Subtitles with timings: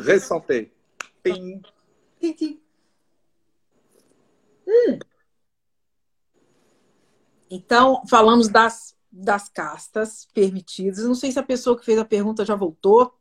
[0.00, 0.70] Ressanté.
[1.22, 1.62] Pim.
[4.66, 4.98] Hum.
[7.50, 11.04] Então, falamos das, das castas permitidas.
[11.04, 13.14] Não sei se a pessoa que fez a pergunta já voltou.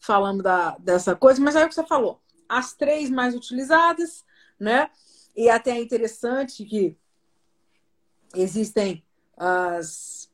[0.00, 2.20] Falando da, dessa coisa, mas é o que você falou.
[2.48, 4.24] As três mais utilizadas,
[4.58, 4.90] né?
[5.36, 6.96] E até é interessante que
[8.34, 9.04] existem
[9.36, 10.30] as,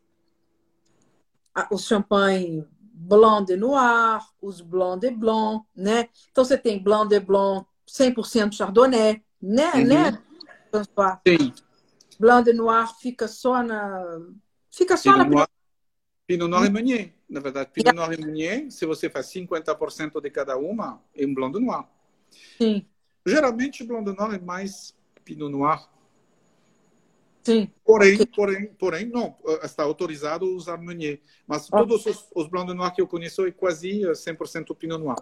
[1.70, 2.66] os champanhe
[2.98, 6.08] Blanc de Noir, os Blanc de Blanc, né?
[6.30, 9.72] Então você tem Blanc de Blanc 100% Chardonnay, né?
[9.74, 9.84] Uhum.
[9.84, 10.22] né?
[11.28, 11.52] Sim.
[12.18, 14.18] Blanc de Noir fica só na
[14.70, 15.48] fica só Pinot na Noir,
[16.26, 17.12] Pinot Noir e Meunier.
[17.28, 21.34] Na verdade, Pinot Noir e Meunier, se você faz 50% de cada uma, é um
[21.34, 21.84] Blanc de Noir.
[22.56, 22.86] Sim,
[23.26, 25.86] Geralmente, Blanc de Noir é mais Pinot Noir.
[27.46, 27.70] Sim.
[27.84, 31.20] Porém, porém, porém, não, está autorizado usar Meunier.
[31.46, 31.78] Mas Ah.
[31.78, 35.16] todos os, os Blanc de Noir que eu conheço é quase eh, 100% Pinot Noir.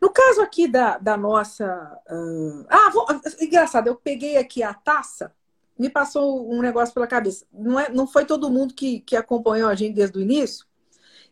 [0.00, 1.64] No caso aqui da, da nossa.
[1.64, 3.06] ah, Ah, vou-
[3.40, 5.32] engraçado, eu peguei aqui a taça,
[5.78, 7.46] me passou um negócio pela cabeça.
[7.52, 10.66] Não, é, não foi todo mundo que, que acompanhou a gente desde o início.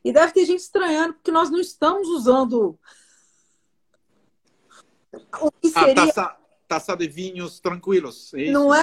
[0.04, 2.78] E deve ter gente estranhando, porque nós não estamos usando
[5.42, 5.94] o que A seria.
[5.94, 6.36] taça,
[6.68, 8.32] taça de vinhos tranquilos.
[8.34, 8.52] É isso?
[8.52, 8.82] não é,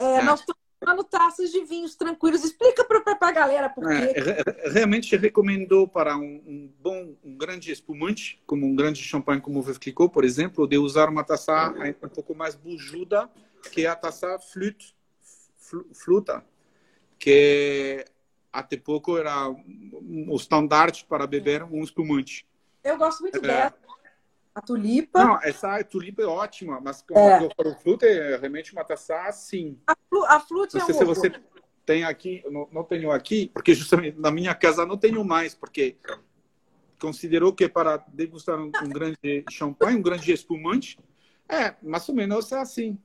[0.00, 0.22] é, É.
[0.22, 2.42] Nós estamos usando taças de vinhos tranquilos.
[2.42, 3.92] Explica para a galera por quê.
[3.92, 9.40] É, re- realmente recomendo para um, um bom, um grande espumante, como um grande champanhe
[9.40, 13.30] como o Veuve Clicquot, por exemplo, de usar uma taça um pouco mais bujuda,
[13.72, 14.96] que é a taça flute,
[15.58, 16.42] flu- fluta,
[17.18, 18.04] que
[18.52, 22.46] até pouco era o standard para beber um espumante.
[22.82, 23.40] Eu gosto muito É.
[23.42, 23.74] dela.
[24.54, 25.24] A tulipa.
[25.24, 27.48] Não, essa tulipa é ótima, mas quando É.
[27.54, 29.78] falo flute, é realmente uma taça assim.
[29.86, 31.32] A, flu, a flute Não é sei um se você
[31.86, 35.96] tem aqui, não, não tenho aqui, porque justamente na minha casa não tenho mais, porque
[37.00, 40.98] considerou que para degustar um, um grande champanhe, um grande espumante,
[41.48, 42.98] é, mais ou menos é assim.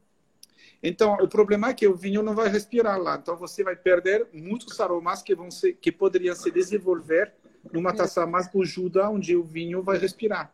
[0.83, 3.15] Então, o problema é que o vinho não vai respirar lá.
[3.15, 7.33] Então, você vai perder muitos aromas que vão ser, que poderiam se desenvolver
[7.71, 10.51] numa taça mais bujuda, onde o vinho vai respirar.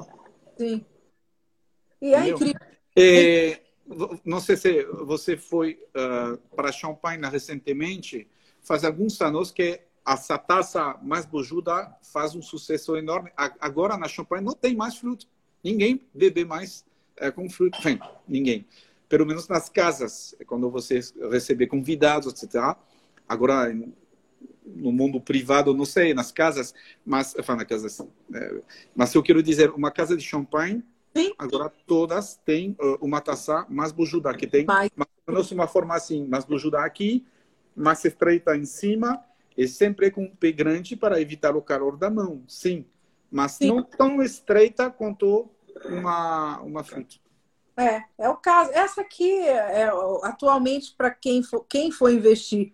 [0.61, 0.85] Sim.
[1.99, 2.61] E é incrível.
[2.95, 3.61] É,
[4.23, 8.27] não sei se você foi ah, para Champagne recentemente,
[8.61, 13.31] faz alguns anos que essa taça mais bujuda faz um sucesso enorme.
[13.35, 15.27] Agora na Champagne não tem mais fruto.
[15.63, 16.85] Ninguém bebe mais
[17.17, 17.81] eh, com fruto.
[17.83, 18.67] Bem, ninguém.
[19.09, 20.99] Pelo menos nas casas, quando você
[21.31, 22.75] receber convidados, etc.
[23.27, 23.71] Agora,
[24.75, 26.73] no mundo privado, não sei, nas casas,
[27.05, 27.99] mas, enfin, nas casas,
[28.33, 28.61] eh,
[28.95, 30.83] mas eu quero dizer, uma casa de champanhe
[31.15, 31.33] Sim.
[31.37, 36.25] Agora todas têm uh, uma taça mais bujuda, que tem mais ou uma forma assim,
[36.25, 37.25] mais bujuda aqui,
[37.75, 39.23] mais estreita em cima,
[39.57, 42.85] e sempre com um pé grande para evitar o calor da mão, sim.
[43.29, 43.67] Mas Sim.
[43.67, 45.49] não tão estreita quanto
[45.85, 47.15] uma, uma fruta.
[47.77, 48.71] É, é o caso.
[48.73, 49.89] Essa aqui, é,
[50.23, 52.73] atualmente, para quem for, quem for investir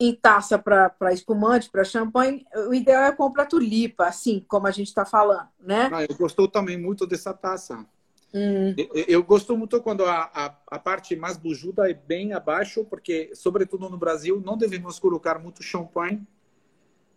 [0.00, 4.88] em taça para espumante, para champanhe, o ideal é comprar tulipa, assim como a gente
[4.88, 5.90] está falando, né?
[5.92, 7.84] Ah, eu gostou também muito dessa taça.
[8.32, 12.84] Hum, Eu, eu gosto muito quando a, a, a parte mais bujuda é bem abaixo,
[12.84, 16.22] porque, sobretudo no Brasil, não devemos colocar muito champanhe,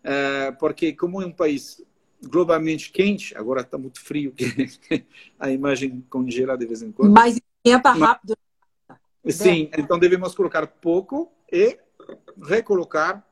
[0.03, 1.81] eh, porque como é um país
[2.21, 4.45] globalmente quente, agora está muito frio, que
[5.39, 7.13] a imagem congela de vez em quando.
[7.13, 8.35] mas esquenta rápido.
[9.29, 11.77] Sim, então devemos colocar pouco e
[12.41, 13.25] recolocar,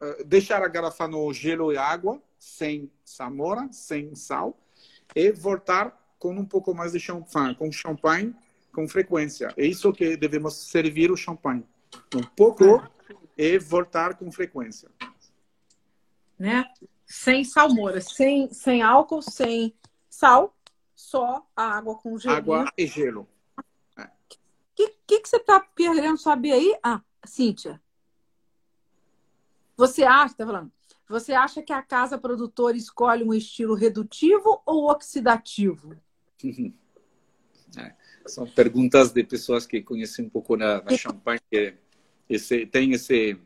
[0.00, 4.58] eh, deixar a garrafa no gelo e água, sem samora, sem sal,
[5.14, 8.34] e voltar com um pouco mais de champanhe, com champanhe
[8.72, 9.52] com frequência.
[9.56, 11.64] É isso que devemos servir o champanhe.
[12.14, 12.82] Um pouco
[13.36, 14.88] e voltar com frequência.
[16.38, 16.64] né?
[17.04, 19.74] Sem salmoura, sem, sem álcool, sem
[20.08, 20.54] sal,
[20.94, 22.38] só a água com gelinho.
[22.38, 23.26] Água e gelo.
[23.56, 23.62] O
[24.76, 26.78] que, que, que você está querendo saber aí?
[26.82, 27.80] Ah, Cíntia.
[29.78, 30.72] Você acha, tá falando,
[31.08, 35.96] você acha que a casa produtora escolhe um estilo redutivo ou oxidativo?
[37.76, 37.94] É,
[38.24, 41.74] são perguntas de pessoas que conhecem um pouco na, na champanhe, que
[42.26, 43.38] esse, tem esse,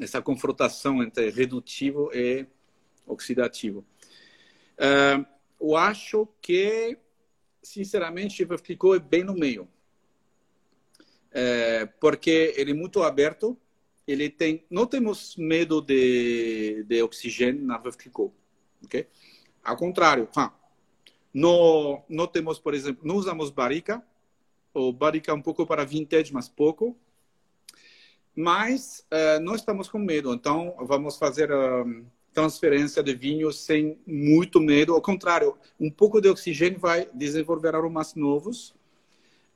[0.00, 2.46] essa confrontação entre redutivo e
[3.04, 3.84] oxidativo.
[4.78, 5.26] Uh,
[5.60, 6.96] eu acho que,
[7.60, 9.68] sinceramente, é bem no meio.
[11.32, 13.58] É, porque ele é muito aberto,
[14.08, 18.32] ele tem, não temos medo de, de oxigênio na Clicquot,
[18.82, 19.06] ok?
[19.62, 20.26] Ao contrário,
[21.32, 24.02] não, não temos, por exemplo, não usamos barrica,
[24.72, 26.96] ou barrica um pouco para vintage, mas pouco.
[28.34, 34.58] Mas uh, não estamos com medo, então vamos fazer uh, transferência de vinho sem muito
[34.58, 34.94] medo.
[34.94, 38.74] Ao contrário, um pouco de oxigênio vai desenvolver aromas novos.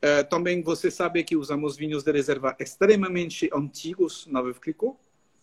[0.03, 4.59] Uh, também você sabe que usamos vinhos de reserva extremamente antigos na Veuve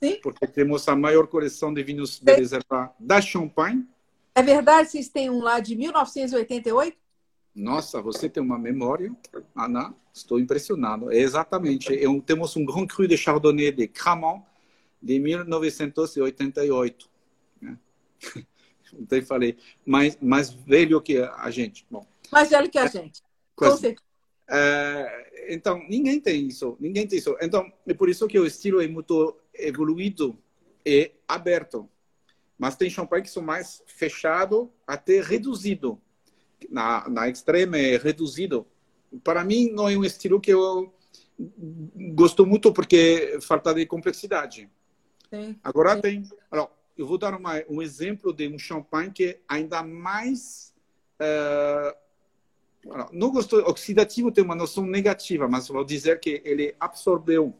[0.04, 0.20] Sim.
[0.22, 3.88] porque temos a maior coleção de vinhos de reserva da Champagne.
[4.36, 6.98] É verdade, vocês têm um lá de 1988?
[7.56, 9.16] Nossa, você tem uma memória,
[9.56, 9.94] Ana.
[10.14, 11.12] Estou impressionado.
[11.12, 11.94] É exatamente.
[11.94, 14.44] Eu, temos um Grand Cru de Chardonnay de Cramont
[15.02, 17.10] de 1988.
[17.62, 17.78] Né?
[18.92, 19.56] Então, falei,
[19.86, 21.86] mais, mais velho que a gente.
[21.92, 23.22] Bom, mais velho que a gente.
[23.56, 24.09] Com certeza.
[24.50, 26.76] É, então, ninguém tem isso.
[26.80, 27.36] Ninguém tem isso.
[27.42, 30.38] Então, é por isso que o estilo é muito evoluído
[30.86, 31.90] e aberto.
[32.58, 36.02] Mas tem champanhe que são mais fechado até reduzido
[36.70, 38.66] na, na extrema é reduzido.
[39.24, 40.92] Para mim, não é um estilo que eu
[42.14, 44.70] gosto muito porque falta de complexidade.
[45.30, 45.56] Sim.
[45.64, 46.02] Agora Sim.
[46.02, 46.30] tem.
[46.52, 50.74] Alors, eu vou dar uma, um exemplo de um champanhe que é ainda mais.
[51.20, 52.09] Uh,
[53.12, 53.32] não
[53.68, 57.56] oxidativo tem uma noção negativa, mas vou dizer que ele absorveu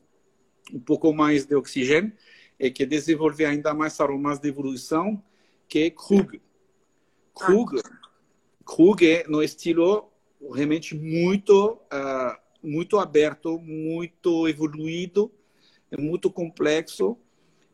[0.74, 2.14] um pouco mais de oxigênio
[2.60, 5.22] e que desenvolveu ainda mais aromas de evolução,
[5.68, 6.42] que Krug.
[7.34, 7.82] Krug.
[8.66, 10.12] Krug é no estilo
[10.54, 15.32] realmente muito, uh, muito aberto, muito evoluído,
[15.92, 17.18] é muito complexo.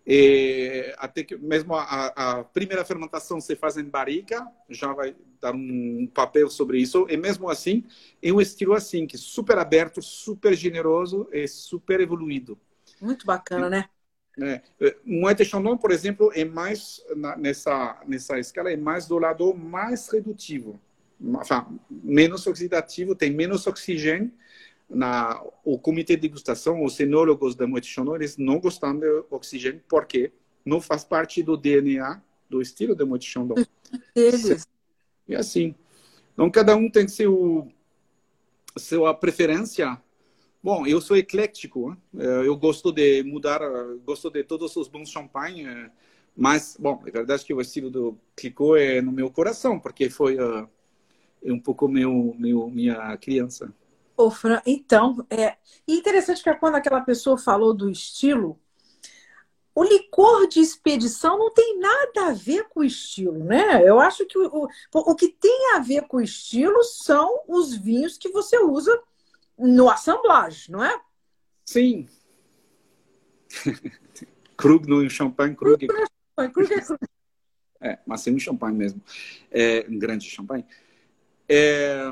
[0.05, 5.55] E até que mesmo a, a, primeira fermentação se faz em barrica, já vai dar
[5.55, 7.05] um papel sobre isso.
[7.09, 7.83] E mesmo assim,
[8.21, 12.57] é um estilo assim, que é super aberto, super generoso e super evoluído.
[13.01, 13.85] Muito bacana, né?
[14.41, 14.61] É.
[15.05, 17.01] Moët Chandon, por exemplo, é mais
[17.37, 20.77] nessa nessa escala é mais do lado mais redutivo
[21.41, 24.31] enfin, menos oxidativo, tem menos oxigênio.
[24.87, 29.81] Na, o comitê de degustação, os cenólogos da Moët Chandon, eles não gostam de oxigênio
[29.89, 30.31] porque
[30.63, 33.55] não faz parte do DNA do estilo da Moët Chandon.
[34.15, 34.67] Eles.
[35.27, 35.75] E assim.
[36.33, 37.67] Então, cada um tem seu,
[38.77, 40.01] sua preferência.
[40.61, 41.91] Bom, eu sou eclético.
[41.91, 41.97] Hein?
[42.19, 43.61] Eh, eu gosto de mudar,
[44.05, 45.67] gosto de todos os bons champanhes.
[45.67, 45.91] Eh,
[46.35, 50.37] mas, bom, é verdade que o estilo do Clicquot é no meu coração, porque foi...
[50.37, 50.67] Uh,
[51.45, 53.71] é um pouco meu, meu minha criança.
[54.17, 55.55] Ô, Fran, então, é
[55.87, 58.59] interessante que quando aquela pessoa falou do estilo,
[59.75, 63.87] o licor de expedição não tem nada a ver com o estilo, né?
[63.87, 67.75] Eu acho que o, o, o que tem a ver com o estilo são os
[67.75, 68.97] vinhos que você usa
[69.57, 70.97] no assemblage, não é?
[71.65, 72.07] Sim.
[74.55, 75.85] Krug no champanhe, Krug.
[75.85, 76.03] Krug
[76.37, 76.73] é Krug.
[76.73, 76.99] É, Krug.
[77.81, 79.01] é, mas sim um champanhe mesmo.
[79.51, 80.65] É um grande champanhe.
[81.49, 82.05] É,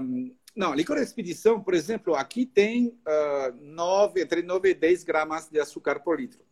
[0.53, 5.47] não, licor de expedição, por exemplo, aqui tem uh, nove, entre 9 e 10 gramas
[5.49, 6.43] de açúcar por litro.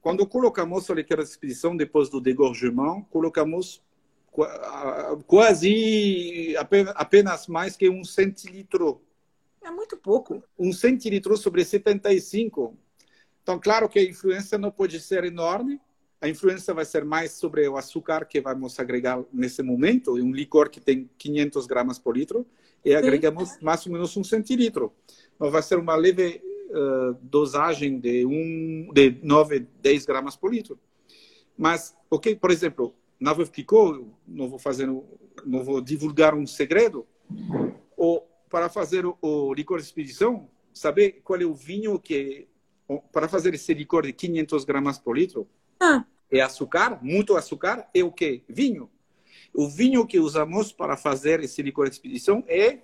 [0.00, 3.82] Quando colocamos de expedição depois do degorgement, colocamos
[5.26, 6.54] quase
[6.94, 9.00] apenas mais que um centilitro.
[9.62, 10.42] É muito pouco.
[10.58, 12.76] Um centilitro sobre 75.
[13.42, 15.80] Então, claro que a influência não pode ser enorme,
[16.20, 20.68] a influência vai ser mais sobre o açúcar que vamos agregar nesse momento, um licor
[20.68, 22.46] que tem 500 gramas por litro,
[22.84, 23.58] e agregamos Sim.
[23.62, 24.92] mais ou menos um centilitro.
[25.34, 30.78] Então, vai ser uma leve uh, dosagem de, um, de 9, 10 gramas por litro.
[31.56, 37.06] Mas, ok, por exemplo, na Clicquot, não vou fazer, não vou divulgar um segredo,
[37.96, 42.46] ou para fazer o, o licor de expedição, saber qual é o vinho que,
[43.12, 45.48] para fazer esse licor de 500 gramas por litro,
[45.80, 46.04] ah.
[46.30, 48.42] É açúcar, muito açúcar, é o que?
[48.48, 48.90] Vinho.
[49.54, 52.80] O vinho que usamos para fazer esse licor de expedição é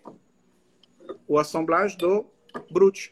[1.28, 2.24] o assemblage do
[2.70, 3.10] Brut.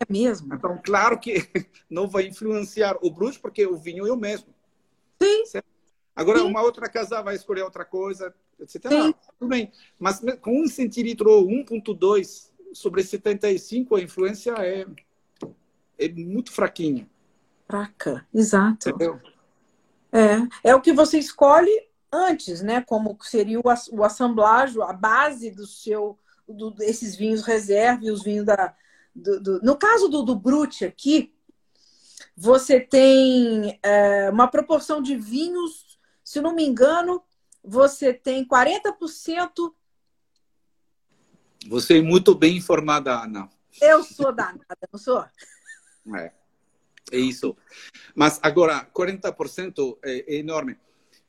[0.00, 0.54] É mesmo?
[0.54, 1.48] Então, claro que
[1.88, 4.54] não vai influenciar o Brut, porque o vinho é o mesmo.
[5.20, 5.46] Sim.
[5.46, 5.66] Certo?
[6.14, 6.46] Agora, Sim.
[6.46, 8.88] uma outra casa vai escolher outra coisa, etc.
[8.88, 9.14] Sim.
[9.38, 9.70] tudo bem.
[9.98, 14.86] Mas com um centilitro 1,2 sobre 75, a influência é,
[15.98, 17.08] é muito fraquinha
[17.68, 18.88] fraca, exato.
[18.88, 19.20] Entendeu?
[20.10, 22.80] É, é o que você escolhe antes, né?
[22.80, 28.22] Como seria o, o assemblagem, a base do seu, do, desses vinhos reserva e os
[28.22, 28.74] vinhos da.
[29.18, 29.60] Do, do...
[29.62, 31.34] No caso do, do Brut aqui,
[32.36, 37.22] você tem é, uma proporção de vinhos, se não me engano,
[37.62, 39.74] você tem 40%.
[41.68, 43.50] Você é muito bem informada, Ana.
[43.80, 45.24] Eu sou danada, não sou?
[46.16, 46.32] É.
[47.10, 47.56] É isso.
[48.14, 50.78] Mas agora, 40% é, é enorme.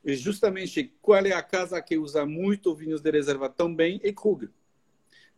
[0.03, 3.99] E justamente, qual é a casa que usa muito vinhos de reserva também?
[4.03, 4.49] É Krug.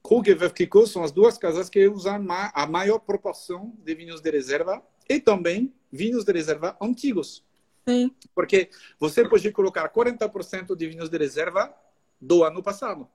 [0.03, 4.29] Krug e Clicquot são as duas casas que usam a maior proporção de vinhos de
[4.31, 7.43] reserva e também vinhos de reserva antigos.
[7.87, 8.13] Sim.
[8.33, 11.73] Porque você pode colocar 40% de vinhos de reserva
[12.19, 13.07] do ano passado.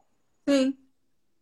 [0.48, 0.76] Sim.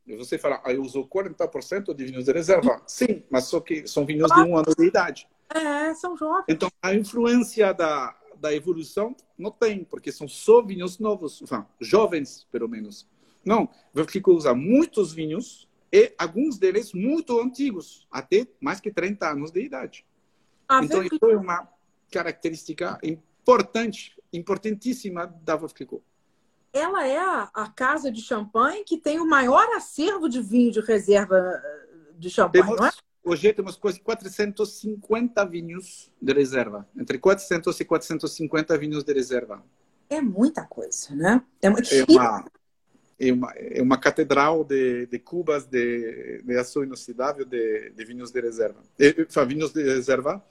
[0.06, 2.82] E você fala, ah, eu uso 40% de vinhos de reserva.
[2.86, 5.26] Sim, mas só que são vinhos de um ano de idade.
[5.48, 6.44] É, são jovens.
[6.48, 12.46] Então, a influência da, da evolução não tem, porque são só vinhos novos, enfin, jovens,
[12.52, 13.08] pelo menos.
[13.44, 19.50] Não, Vertico usa muitos vinhos e alguns deles muito antigos, até mais que 30 anos
[19.50, 20.04] de idade.
[20.68, 21.68] Ah, então, isso é uma
[22.10, 26.02] característica importante, importantíssima da Vertico.
[26.72, 30.80] Ela é a, a, casa de champanhe que tem o maior acervo de vinho de
[30.80, 31.86] reserva eh,
[32.18, 32.90] de champanhe, temos, não é?
[33.24, 39.64] Hoje temos quase 450 vinhos de reserva, entre 400 e 450 vinhos de reserva.
[40.10, 41.42] É muita coisa, né?
[41.62, 41.70] É, é
[42.08, 42.44] uma,
[43.18, 48.30] é uma, é uma catedral de, de cubas de, de aço inoxidável de, de vinhos
[48.30, 48.82] de reserva.
[48.98, 50.44] E, vinhos de reserva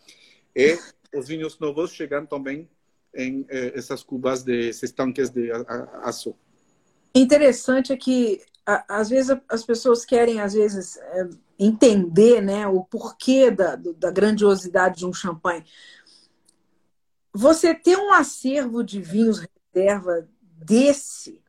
[0.56, 0.78] e
[1.14, 2.70] os vinhos novos chegam também
[3.14, 5.52] em eh, essas cubas de esses tanques de
[6.02, 6.36] aço.
[7.14, 11.30] Interessante é que às vezes as pessoas querem às vezes é,
[11.60, 15.64] entender, né, o porquê da, da grandiosidade de um champanhe.
[17.34, 21.43] Você ter um acervo de vinhos reserva desse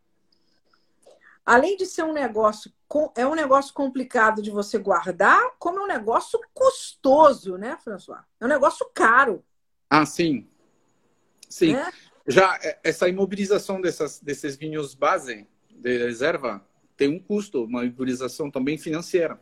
[1.45, 2.73] além de ser um negócio,
[3.17, 8.21] é um negócio complicado de você guardar, como é um negócio custoso, né, François?
[8.41, 9.45] É um negócio caro.
[9.91, 10.47] Ah, sim.
[11.49, 11.75] Sim.
[11.75, 11.93] É?
[12.27, 18.51] Já é, essa imobilização dessas, desses vinhos base de reserva tem um custo, uma imobilização
[18.51, 19.39] também financeira,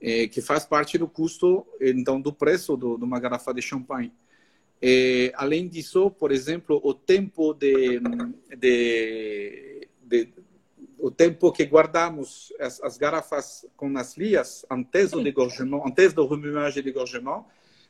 [0.00, 4.12] é, que faz parte do custo, então, do preço de uma garrafa de champanhe.
[4.80, 7.98] É, além disso, por exemplo, o tempo de,
[8.58, 10.28] de, de
[10.98, 16.26] o tempo que guardamos as, as garrafas com as lias antes do degorgement, antes do
[16.26, 17.44] remuage e degorgement,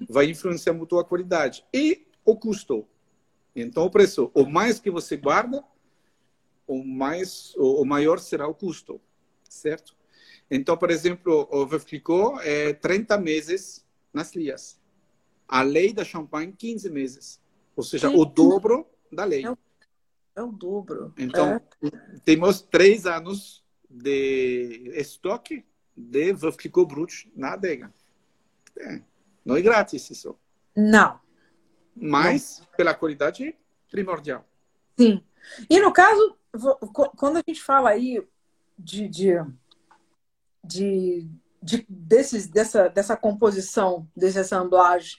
[0.08, 1.64] vai influenciar muito a qualidade.
[1.72, 2.86] E o custo.
[3.54, 5.64] Então, o preço, o mais que você guarda,
[6.66, 9.00] o, mais, o, maior será o custo,
[9.48, 9.96] certo?
[10.50, 12.02] Então, por exemplo, o Veuve
[12.42, 14.78] é 30 meses nas lias.
[15.48, 17.40] A lei da champanhe, 15 meses.
[17.74, 19.44] Ou seja, o dobro da lei.
[19.44, 19.56] É o
[20.36, 21.14] é o dobro.
[21.16, 21.60] Então, é.
[22.24, 25.64] temos três anos de estoque
[25.96, 27.92] de Veuve Brut na adega.
[28.78, 29.00] É.
[29.42, 30.38] Não é grátis isso.
[30.76, 31.18] Não.
[31.94, 32.66] Mas, não.
[32.76, 33.56] pela qualidade,
[33.90, 34.46] primordial.
[34.98, 35.24] Sim.
[35.70, 36.36] E no caso,
[37.16, 38.22] quando a gente fala aí
[38.78, 39.34] de, de,
[40.62, 41.30] de,
[41.62, 45.18] de desses, dessa, dessa composição, desse assemblagem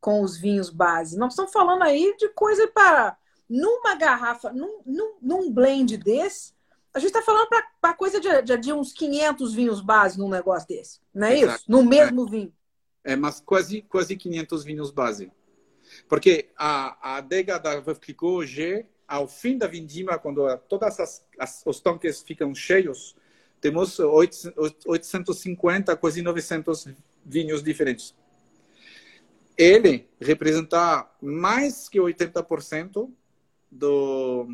[0.00, 5.14] com os vinhos base, nós estamos falando aí de coisa para numa garrafa, num, num,
[5.20, 6.54] num blend desse,
[6.92, 7.48] a gente está falando
[7.80, 11.58] para coisa de, de, de, uns 500 vinhos base num negócio desse, não é Exato.
[11.58, 11.70] isso?
[11.70, 12.30] No mesmo é.
[12.30, 12.54] vinho.
[13.02, 15.30] É, mas quase, quase 500 vinhos base.
[16.08, 21.62] Porque a, a adega da Veuve hoje, ao fim da vindima, quando todas as, as,
[21.66, 23.14] os tanques ficam cheios,
[23.60, 26.88] temos 850, quase 900
[27.24, 28.14] vinhos diferentes.
[29.56, 33.10] Ele representa mais que 80%
[33.74, 34.46] do,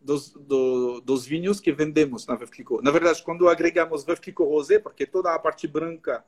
[0.00, 2.82] dos, do, dos vinhos que vendemos na Clicquot.
[2.82, 6.24] Na verdade, quando agregamos Clicquot Rosé, porque toda a parte branca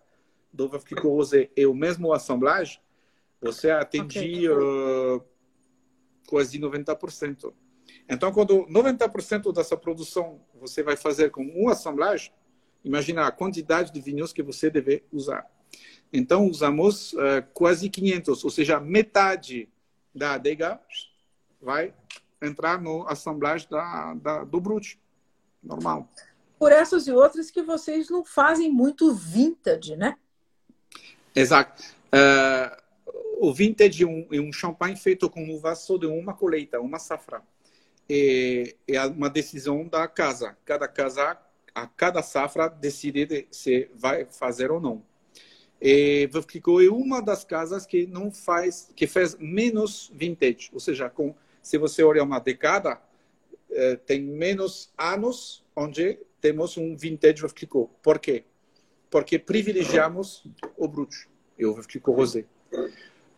[0.52, 2.80] do Clicquot Rosé é o mesmo assemblage,
[3.40, 4.48] você atende okay.
[4.50, 5.24] uh,
[6.26, 7.52] quase 90%.
[8.08, 12.32] Então, quando 90% dessa produção você vai fazer com um assemblage,
[12.84, 15.46] imagina a quantidade de vinhos que você deve usar.
[16.12, 19.68] Então, usamos uh, quase 500, ou seja, metade
[20.14, 20.78] da adega
[21.62, 21.94] vai
[22.42, 24.98] entrar no assemblagem da, da, do Brut.
[25.62, 26.08] Normal.
[26.58, 30.16] Por essas e outras que vocês não fazem muito vintage, né?
[31.34, 31.82] Exato.
[32.06, 32.80] Uh,
[33.40, 36.98] o vintage é um, é um champanhe feito com uva só de uma colheita, uma
[36.98, 37.42] safra.
[38.08, 40.56] É, é uma decisão da casa.
[40.64, 41.38] Cada casa,
[41.74, 45.02] a cada safra, decide se vai fazer ou não.
[45.80, 50.80] E Veuve Clicquot é uma das casas que não faz, que faz menos vintage, ou
[50.80, 53.00] seja, com se você olhar uma década,
[53.70, 57.90] eh, tem menos anos onde temos um vintage Veuve Clicquot.
[58.02, 58.44] Por quê?
[59.10, 60.44] Porque privilegiamos
[60.76, 62.44] o Brut e o Clicquot Rosé.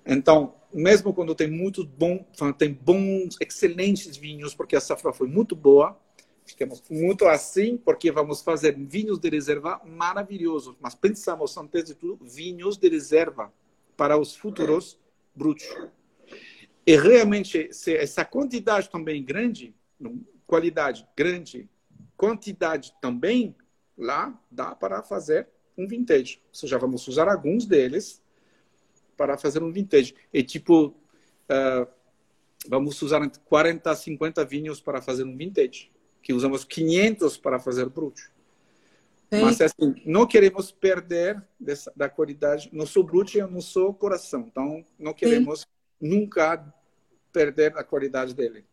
[0.05, 2.25] Então, mesmo quando tem muito bom,
[2.59, 5.99] tem bons, excelentes vinhos, porque a safra foi muito boa,
[6.45, 10.77] ficamos muito assim, porque vamos fazer vinhos de reserva maravilhosos.
[10.81, 13.53] Mas pensamos, antes de tudo, vinhos de reserva
[13.97, 14.99] para os futuros
[15.35, 15.69] brutos.
[16.87, 19.75] E realmente, essa quantidade também grande,
[20.47, 21.69] qualidade grande,
[22.17, 23.55] quantidade também,
[23.97, 26.41] lá dá para fazer um vintage.
[26.49, 28.21] Ou seja, vamos usar alguns deles
[29.17, 30.15] para fazer um vintage.
[30.33, 31.87] E tipo, uh,
[32.69, 35.91] vamos usar 40 a 50 vinhos para fazer um vintage,
[36.23, 38.21] que usamos 500 para fazer brut.
[39.33, 39.41] Sim.
[39.41, 42.69] Mas assim, não queremos perder dessa, da qualidade.
[42.73, 44.47] Nosso brut é o nosso coração.
[44.51, 45.67] Então, não queremos Sim.
[46.03, 46.75] Nunca
[47.33, 48.67] perder a qualidade dele.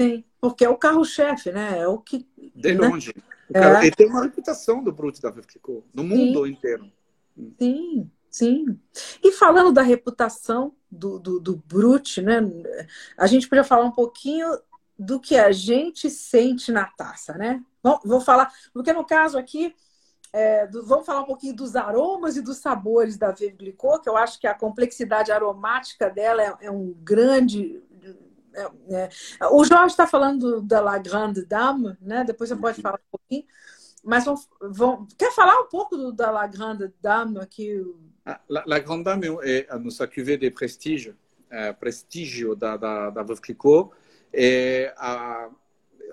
[0.00, 1.80] Sim, porque é o carro-chefe, né?
[1.80, 2.26] É o que.
[2.54, 2.88] De né?
[2.88, 3.12] longe.
[3.52, 3.86] É.
[3.86, 6.52] Ele tem uma reputação do Brut da Vivclicô, no mundo Sim.
[6.52, 6.92] inteiro.
[7.58, 8.80] Sim, sim.
[9.22, 12.40] E falando da reputação do, do, do Brut, né?
[13.18, 14.46] A gente podia falar um pouquinho
[14.98, 17.62] do que a gente sente na taça, né?
[17.82, 19.74] Bom, vou falar, porque no caso aqui
[20.32, 24.08] é, do, vamos falar um pouquinho dos aromas e dos sabores da Veuve Clicquot, que
[24.08, 27.82] eu acho que a complexidade aromática dela é, é um grande.
[28.54, 29.08] É,
[29.40, 32.24] é o Jorge está falando da La Grande Dame, né?
[32.24, 33.44] Depois você pode falar um pouquinho.
[34.02, 37.82] Mas vão, vão, quer falar um pouco do, da La Grande Dame aqui?
[38.24, 41.16] Ah, La, La Grande Dame é a nossa cuvée de prestígio,
[41.50, 43.90] é, prestígio da, da, da Veuve Clicquot,
[44.32, 44.94] é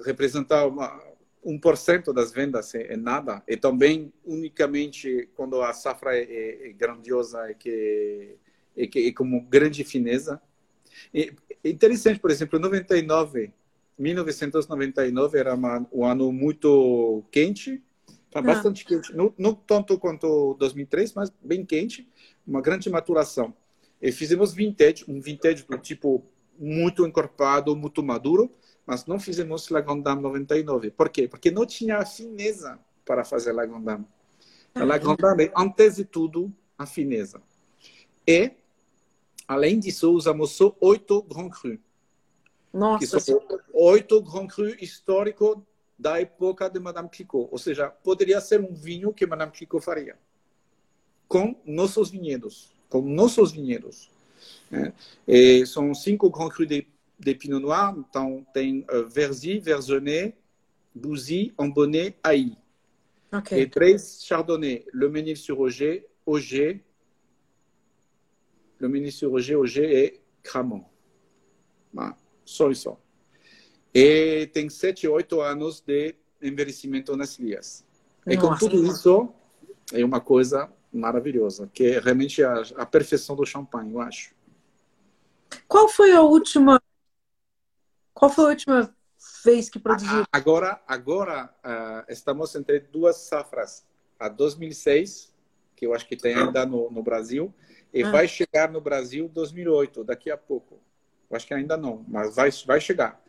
[0.03, 1.01] representar uma,
[1.45, 3.41] 1% das vendas é, é, nada.
[3.47, 8.35] E também, unicamente, quando a safra é, é, é grandiosa, é que,
[8.75, 10.41] é que é como grande fineza.
[11.13, 11.31] É
[11.63, 13.53] interessante, por exemplo, 99,
[13.97, 17.81] 1999 era uma, um ano muito quente,
[18.33, 18.41] ah.
[18.41, 22.07] bastante quente, não, não tanto quanto 2003, mas bem quente,
[22.45, 23.53] uma grande maturação.
[24.01, 26.23] E fizemos vintage, um vintage do tipo
[26.59, 28.51] muito encorpado, muito maduro,
[28.87, 30.91] mas não fizemos La Grande Dame 99.
[30.91, 31.27] Por quê?
[31.27, 34.05] Porque não tinha a fineza para fazer La Grande Dame.
[34.73, 37.41] A La Grande Dame é, antes de tudo, a fineza.
[38.25, 38.51] E,
[39.45, 41.77] além disso, usamos só oito Grand Cru.
[42.73, 42.99] Nossa!
[42.99, 43.41] Que são
[43.73, 45.57] oito Grand Cru históricos
[45.99, 47.49] da época de Madame Clicquot.
[47.51, 50.17] Ou seja, poderia ser um vinho que Madame Clicquot faria.
[51.27, 52.71] Com nossos vinhedos.
[52.89, 54.09] Com nossos vinhedos.
[54.71, 55.65] É.
[55.65, 56.87] são cinco Grand Cru de
[57.19, 57.95] des Pinot Noirs.
[57.97, 60.35] Então, tem uh, Verzy, Verzenay,
[60.93, 62.57] Bouzy, Ambonnet, Haï.
[63.31, 63.61] Okay.
[63.61, 64.85] E três Chardonnay.
[64.93, 66.83] Le Ménil-sur-Oger, Auger.
[68.79, 70.85] Le Ménil-sur-Oger, Auger e Cramont.
[71.97, 72.15] Ah,
[72.45, 72.97] só isso.
[73.93, 77.83] E tem sete, oito anos de envelhecimento nas lias.
[78.25, 79.33] E com tudo isso,
[79.91, 84.35] é uma coisa maravilhosa, que é realmente a, a perfeição do champanhe, eu acho.
[85.67, 86.81] Qual foi a última
[88.17, 88.95] qual foi a última
[89.45, 90.25] vez que produziu?
[90.31, 93.85] Agora, agora uh, estamos entre duas safras.
[94.19, 95.31] A 2006,
[95.75, 97.53] que eu acho que tem ainda no, no Brasil,
[97.93, 98.09] e ah.
[98.09, 100.81] vai chegar no Brasil 2008, daqui a pouco.
[101.29, 103.21] Eu acho que ainda não, mas vai, vai chegar.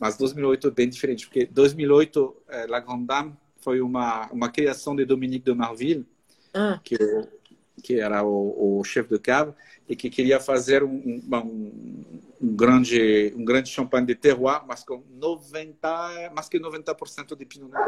[0.00, 4.96] Mas 2008 é bem diferente, porque 2008, eh, La Grande Dame foi uma, uma criação
[4.96, 6.04] de Dominique de Marville,
[6.52, 6.80] ah.
[6.82, 6.98] que,
[7.84, 9.52] que era o, o chefe de cave,
[9.86, 15.04] e que queria fazer um, um, um, grande um grande champanhe de terroir, mas com
[15.10, 17.84] 90 mais que 90% de Pinot Noir.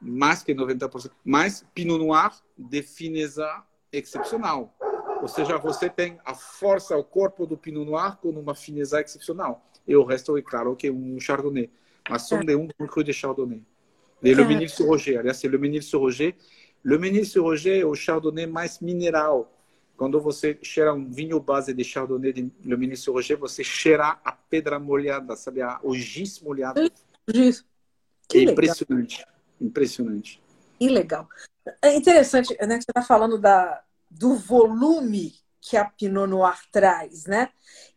[0.00, 1.10] Mais que 90%.
[1.22, 3.46] Mas Pinot Noir de fineza
[3.92, 4.74] excepcional.
[5.20, 9.62] Ou seja, você tem a força, o corpo do Pinot Noir com uma fineza excepcional.
[9.86, 11.70] E o resto é claro que é um Chardonnay.
[12.08, 13.62] Mas são de um cru de Chardonnay.
[14.22, 15.18] De Le Ménil-sur-Roger.
[15.18, 16.34] Aliás, c'est Le Ménil-sur-Roger.
[16.84, 19.50] Le Ménil-sur-Roger é o Chardonnay mais mineral
[19.96, 24.32] quando você cheira um vinho base de Chardonnay de Le Ministre Roger, você cheira a
[24.32, 25.60] pedra molhada, sabe?
[25.82, 26.80] O giz molhado.
[27.28, 27.64] Giz.
[28.28, 29.18] Que é impressionante.
[29.18, 29.34] Legal.
[29.60, 30.42] Impressionante.
[30.78, 31.28] Que legal.
[31.80, 32.80] É interessante, né?
[32.80, 37.50] Você está falando da, do volume que a Pinot Noir traz, né?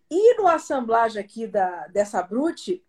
[0.09, 2.83] E no assemblagem aqui da, dessa Brute,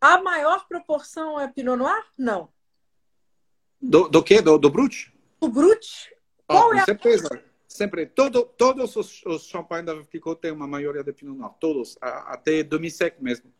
[0.00, 2.02] a maior proporção é Pinot Noir?
[2.16, 2.48] Não.
[3.80, 4.40] Do, do que?
[4.42, 5.12] Do, do Brute?
[5.40, 5.50] Do?
[6.46, 7.28] Qual oh, é com certeza.
[7.32, 11.52] A sempre todo, todos os, os champanhes da Clicquot têm uma maioria de Pinot Noir,
[11.60, 13.50] todos, até demi-sec mesmo.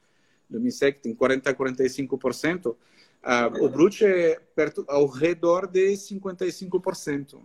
[0.48, 2.66] Demi-sec tem 40 45%.
[2.66, 7.40] Uh, o Brut é perto, ao redor de 55%.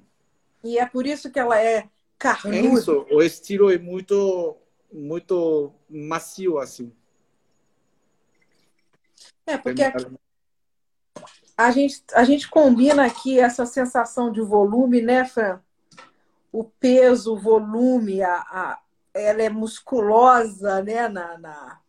[0.64, 2.58] E é por isso que ela é carnuda.
[2.58, 4.58] É isso, o estilo é muito,
[4.92, 6.92] muito macio, assim.
[9.46, 10.06] É, porque aqui,
[11.58, 15.60] a, gente, a gente combina aqui essa sensação de volume, né, Fran?
[16.56, 18.80] o peso, o volume, a, a,
[19.14, 21.82] ela é musculosa né, na, na,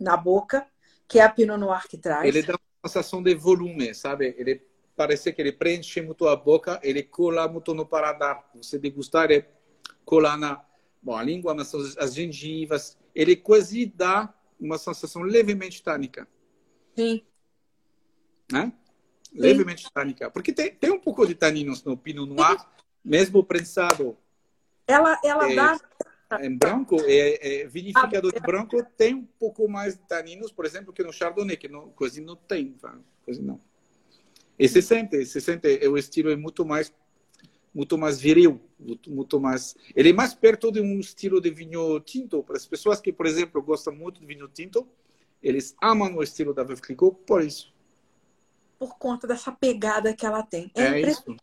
[0.00, 0.66] na boca,
[1.06, 2.26] que é a Pinot Noir que traz.
[2.26, 4.34] Ele dá uma sensação de volume, sabe?
[4.36, 4.60] Ele
[4.96, 8.50] parece que ele preenche muito a boca, ele cola muito no paladar.
[8.56, 9.44] Você degustar, ele
[10.04, 10.60] cola na
[11.00, 12.98] bom, a língua, mas as gengivas.
[13.14, 16.26] Ele quase dá uma sensação levemente tânica.
[16.96, 17.22] Sim.
[18.50, 18.72] Né?
[19.32, 19.40] Sim.
[19.40, 20.30] Levemente tânica.
[20.30, 22.58] Porque tem, tem um pouco de taninos no Pinot Noir,
[23.04, 24.16] mesmo prensado.
[24.86, 25.54] Ela, ela, é...
[25.54, 25.80] dá,
[26.40, 30.92] em branco, é, é vinificador de branco tem um pouco mais de taninos, por exemplo,
[30.92, 32.76] que no Chardonnay, que no coisa não tem,
[33.24, 33.60] coisa não.
[34.58, 36.92] E se sente, se sente, o estilo é muito mais
[37.72, 39.76] muito mais viril, muito, muito, mais.
[39.94, 42.42] Ele é mais perto de um estilo de vinho tinto.
[42.42, 44.88] Para as pessoas que, por exemplo, gostam muito de vinho tinto,
[45.40, 47.72] eles amam o estilo da Veuve Clicquot por isso.
[48.80, 50.72] Por conta dessa pegada que ela tem.
[50.74, 51.36] É, é isso.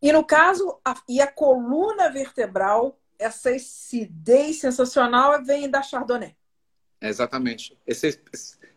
[0.00, 6.36] E no caso, a, e a coluna vertebral, essa acidez sensacional vem da Chardonnay.
[7.00, 7.76] Exatamente.
[7.84, 8.20] Esse,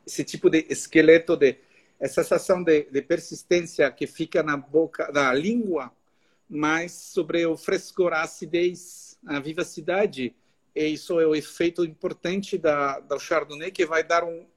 [0.04, 1.60] esse tipo de esqueleto, de,
[2.00, 5.92] essa sensação de, de persistência que fica na boca, na língua,
[6.50, 10.36] mas sobre o frescor, a acidez, a vivacidade.
[10.74, 14.48] E isso é o efeito importante da, da Chardonnay, que vai dar um,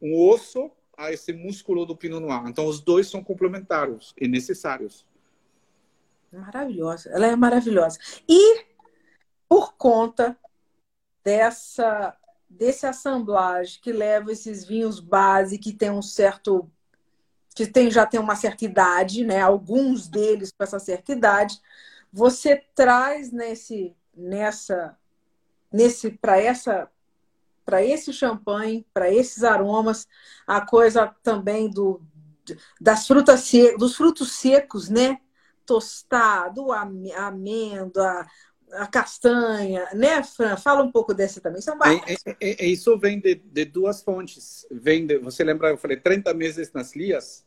[0.00, 2.46] um osso a esse músculo do Pinot Noir.
[2.46, 5.06] Então, os dois são complementares e necessários.
[6.32, 7.98] Maravilhosa, ela é maravilhosa.
[8.28, 8.64] E
[9.48, 10.36] por conta
[11.22, 12.16] dessa
[12.48, 16.70] desse assemblagem que leva esses vinhos base que tem um certo
[17.54, 19.40] que tem, já tem uma certa idade, né?
[19.40, 21.60] Alguns deles com essa certa idade,
[22.12, 24.96] você traz nesse nessa
[25.72, 26.90] nesse para essa
[27.64, 30.06] para esse champanhe, para esses aromas,
[30.46, 32.00] a coisa também do
[32.78, 35.18] das frutas secas, dos frutos secos, né?
[35.64, 36.82] Tostado, a
[37.16, 38.26] amêndoa,
[38.72, 40.56] a castanha, né, Fran?
[40.56, 41.62] Fala um pouco desse também.
[41.62, 44.66] São é, é, é, isso vem de, de, duas fontes.
[44.70, 47.44] Vem de, você lembra, eu falei 30 meses nas lias,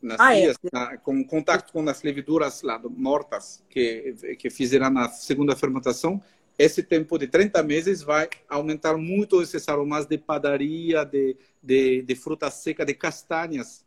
[0.00, 0.40] nas ah, é?
[0.40, 0.68] lias, é.
[0.72, 6.22] na, com contato com as leveduras lá, mortas que, que fizeram na segunda fermentação.
[6.58, 12.14] Esse tempo de 30 meses vai aumentar muito esses aromas de padaria, de, de, de
[12.16, 13.86] fruta seca, de castanhas.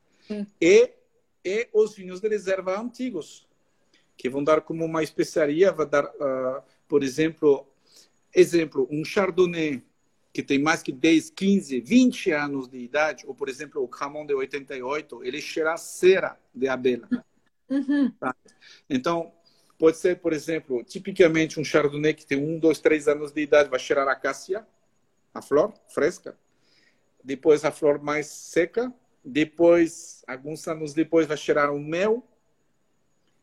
[0.62, 0.89] E,
[1.43, 3.45] e os vinhos de reserva antigos,
[4.15, 7.67] que vão dar como uma especiaria, vai dar, uh, por exemplo,
[8.34, 9.84] exemplo, um chardonnay
[10.34, 14.25] que tem mais que 10, 15, 20 anos de idade, ou por exemplo, o Camon
[14.25, 17.07] de 88, ele cheira cera de abelha.
[17.69, 18.12] Uhum.
[18.12, 18.34] Tá?
[18.89, 19.34] Então,
[19.82, 23.67] pode ser, por exemplo, tipicamente um chardonnay que tem um, dois, três anos de idade
[23.67, 24.63] vai cheirar a cássia,
[25.34, 26.38] a flor fresca.
[27.24, 28.94] Depois a flor mais seca.
[29.26, 32.24] Depois, alguns anos depois, vai cheirar o mel.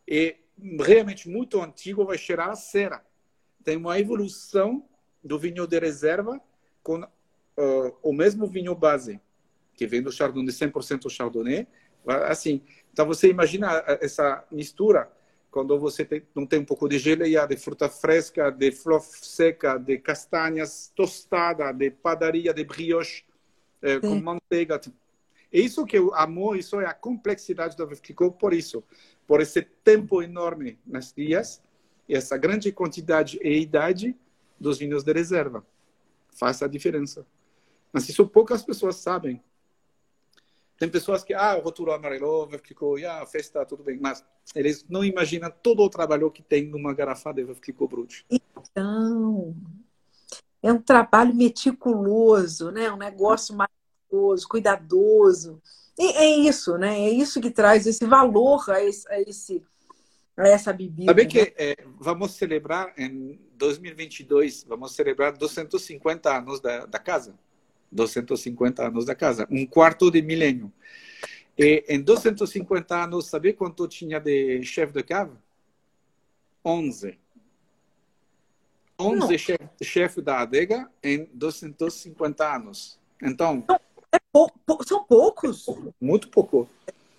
[0.07, 0.37] E
[0.79, 3.05] realmente muito antigo vai cheirar a cera.
[3.65, 4.89] Tem uma evolução
[5.25, 6.41] do vinho de reserva
[6.85, 9.21] com uh, o mesmo vinho base,
[9.75, 11.67] que vem do Chardonnay, 100% Chardonnay.
[12.07, 15.18] Assim, então você imagina essa mistura
[15.51, 19.79] quando você tem, não tem um pouco de geleia, de fruta fresca, de flor seca,
[19.79, 23.25] de castanhas tostada, de padaria, de brioche
[23.83, 24.81] eh, com manteiga.
[25.51, 28.85] É isso que eu amo, isso é a complexidade do Veuve por isso
[29.29, 31.63] por esse tempo enorme nas dias
[32.09, 34.17] e essa grande quantidade e idade
[34.59, 35.65] dos vinhos de reserva.
[36.35, 37.27] Faz a diferença.
[37.93, 39.43] Mas isso poucas pessoas sabem.
[40.79, 43.99] Tem pessoas que, ah, rotulou amarelo, ficou, ah, festa, tudo bem.
[44.01, 48.25] Mas eles não imaginam todo o trabalho que tem numa garrafa de ficou Brut.
[48.31, 49.57] Então,
[50.63, 52.91] é um trabalho meticuloso, né?
[52.93, 55.61] Um negócio maravilhoso, cuidadoso.
[55.99, 57.01] E é isso, né?
[57.01, 59.65] É isso que traz esse valor a, esse, a, esse,
[60.37, 61.11] a essa bebida.
[61.11, 61.29] Sabe né?
[61.29, 67.35] que é, vamos celebrar em 2022, vamos celebrar 250 anos da, da casa.
[67.91, 70.73] 250 anos da casa, um quarto de milênio.
[71.59, 75.33] E em 250 anos, sabe quanto tinha de chefe de cave?
[76.65, 77.19] 11.
[79.01, 82.99] 11 chefes chef da adega em 250 anos.
[83.23, 83.65] Então,
[84.13, 85.67] é pou, pou, são poucos?
[86.01, 86.69] Muito pouco.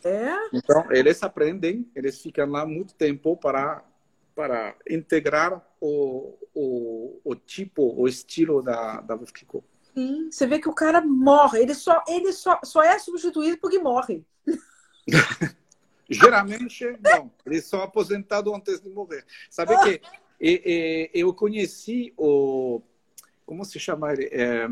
[0.03, 0.31] É?
[0.53, 3.83] Então, eles aprendem, eles ficam lá muito tempo para,
[4.35, 9.63] para integrar o, o, o tipo, o estilo da, da Ficou.
[9.93, 13.79] Sim, você vê que o cara morre, ele só, ele só, só é substituído porque
[13.79, 14.23] morre.
[16.09, 17.31] Geralmente, não.
[17.45, 19.23] Ele é só aposentado antes de morrer.
[19.49, 20.01] Sabe que
[21.13, 22.81] eu conheci o.
[23.45, 24.29] Como se chama ele?
[24.31, 24.67] É,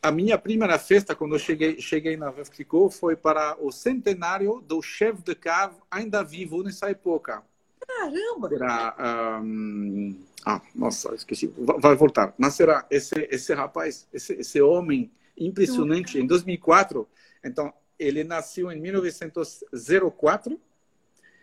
[0.00, 4.80] a minha primeira festa, quando eu cheguei, cheguei na Veuve foi para o centenário do
[4.80, 7.42] chefe de cave ainda vivo nessa época.
[7.86, 8.48] Caramba!
[8.52, 10.16] Era, um...
[10.44, 11.52] Ah, nossa, esqueci.
[11.56, 12.34] Vai voltar.
[12.36, 17.08] Mas era esse, esse rapaz, esse, esse homem impressionante, em 2004.
[17.44, 20.60] Então, ele nasceu em 1904.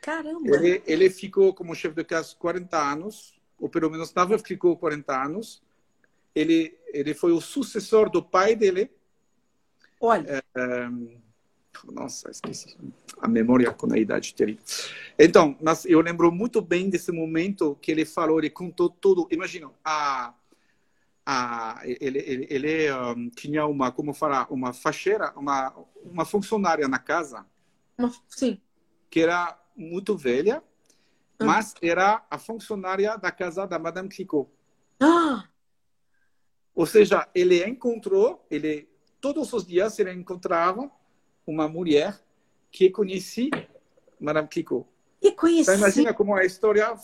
[0.02, 0.56] Caramba!
[0.56, 5.24] Ele, ele ficou como chefe de casa 40 anos, ou pelo menos na Veuve 40
[5.24, 5.62] anos
[6.34, 8.90] ele, ele foi o sucessor do pai dele.
[10.00, 10.44] Olha.
[10.56, 10.90] É,
[11.92, 12.78] Nossa, esqueci.
[13.20, 14.64] A memória com a idade terrível.
[15.18, 19.28] Então, mas eu lembro muito bem desse momento que ele falou, ele contou tudo.
[19.32, 20.34] Imagina, a,
[21.26, 27.00] a, ele, ele, ele um, tinha uma, como falar, uma faxeira, uma, uma funcionária na
[27.00, 27.46] casa.
[28.28, 28.60] Sim.
[29.10, 30.64] Que era muito velha,
[31.40, 31.46] ah.
[31.46, 34.50] mas era a funcionária da casa da Madame Clicquot.
[35.00, 35.48] Ah!
[36.74, 40.90] Ou seja, ele encontrou, ele todos os dias ele encontrava
[41.46, 42.20] uma mulher
[42.72, 43.50] que conhecia
[44.20, 44.86] Madame Clicquot.
[45.22, 45.74] E conhecia.
[45.74, 46.96] Então, imagina como a história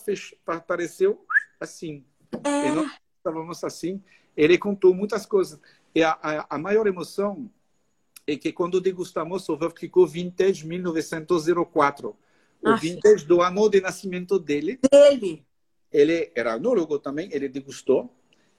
[0.46, 1.24] apareceu
[1.60, 2.04] assim.
[2.44, 2.70] É.
[2.72, 4.02] Nós estávamos assim.
[4.36, 5.60] Ele contou muitas coisas.
[5.94, 7.50] E a, a, a maior emoção
[8.26, 12.16] é que quando degustamos o Veuve Clicquot Vintage 1904,
[12.60, 14.78] o vintage do ano de nascimento dele.
[14.90, 15.44] Dele.
[15.92, 18.12] Ele era anólogo também, ele degustou.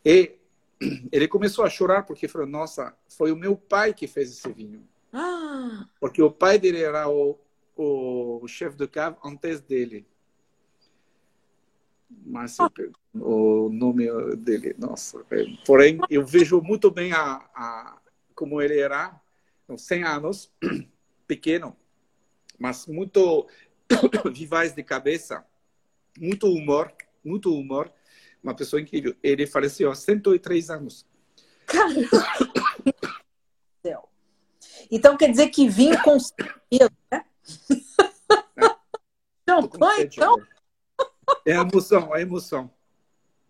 [0.03, 0.37] E
[1.11, 4.87] ele começou a chorar porque falou: Nossa, foi o meu pai que fez esse vinho.
[5.99, 7.39] Porque o pai dele era o,
[7.75, 10.05] o chefe de cave antes dele.
[12.25, 12.57] Mas
[13.13, 14.07] o nome
[14.37, 15.23] dele, nossa.
[15.29, 18.01] É, porém, eu vejo muito bem a, a
[18.33, 19.19] como ele era,
[19.77, 20.51] 100 anos,
[21.27, 21.75] pequeno,
[22.57, 23.47] mas muito
[24.33, 25.45] vivaz de cabeça,
[26.17, 26.91] muito humor,
[27.23, 27.91] muito humor
[28.43, 29.15] uma pessoa incrível.
[29.21, 31.05] Ele faleceu aos 103 anos.
[31.65, 32.07] Caramba!
[34.89, 36.17] Então quer dizer que vinho com
[36.71, 37.25] medo, né?
[39.47, 40.35] Champanhe, então?
[41.45, 42.71] É a emoção, a emoção.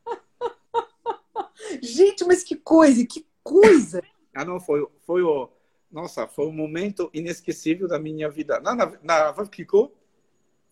[1.81, 4.01] Gente, mas que coisa, que coisa!
[4.33, 5.49] Ah, não, foi, foi o.
[5.91, 8.59] Nossa, foi um momento inesquecível da minha vida.
[8.59, 9.33] Na, na, na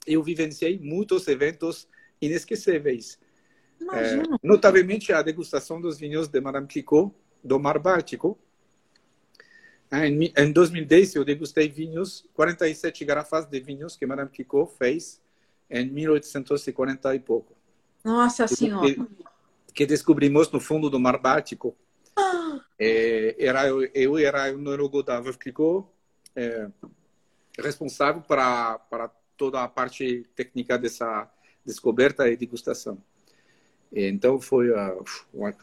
[0.05, 1.87] eu vivenciei muitos eventos
[2.21, 3.19] inesquecíveis.
[3.81, 8.39] É, notavelmente a degustação dos vinhos de Madame Clicquot, do Mar Báltico.
[9.89, 15.21] É, em, em 2010, eu degustei vinhos, 47 garrafas de vinhos que Madame Clicquot fez
[15.69, 17.55] em 1840 e pouco.
[18.03, 18.93] Nossa Senhora!
[18.93, 19.07] Que,
[19.73, 21.75] que descobrimos no fundo do Mar Báltico.
[22.15, 22.59] Ah.
[22.77, 25.87] É, era, eu era o neurólogo da Clicquot,
[26.35, 26.67] é,
[27.57, 31.29] responsável para, para toda a parte técnica dessa
[31.65, 32.97] descoberta e degustação.
[33.91, 35.55] Então foi uma,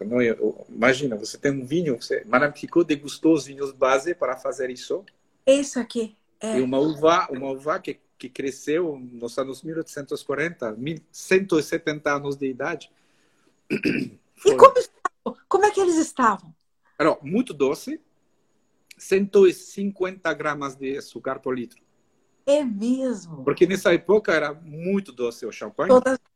[0.69, 5.05] imagina, você tem um vinho, você, Madame Clicquot degustou os vinhos base para fazer isso.
[5.47, 6.17] Isso aqui.
[6.41, 6.59] É.
[6.59, 10.77] E uma uva, uma uva que, que cresceu nos anos 1840,
[11.11, 12.91] 170 anos de idade.
[14.37, 14.53] Foi.
[14.53, 14.75] E como,
[15.49, 16.55] como é que eles estavam?
[16.99, 18.01] Era muito doce,
[18.97, 21.83] 150 gramas de açúcar por litro.
[22.47, 23.43] É mesmo?
[23.43, 25.89] Porque nessa época era muito doce o champanhe.
[25.89, 26.34] Todas é.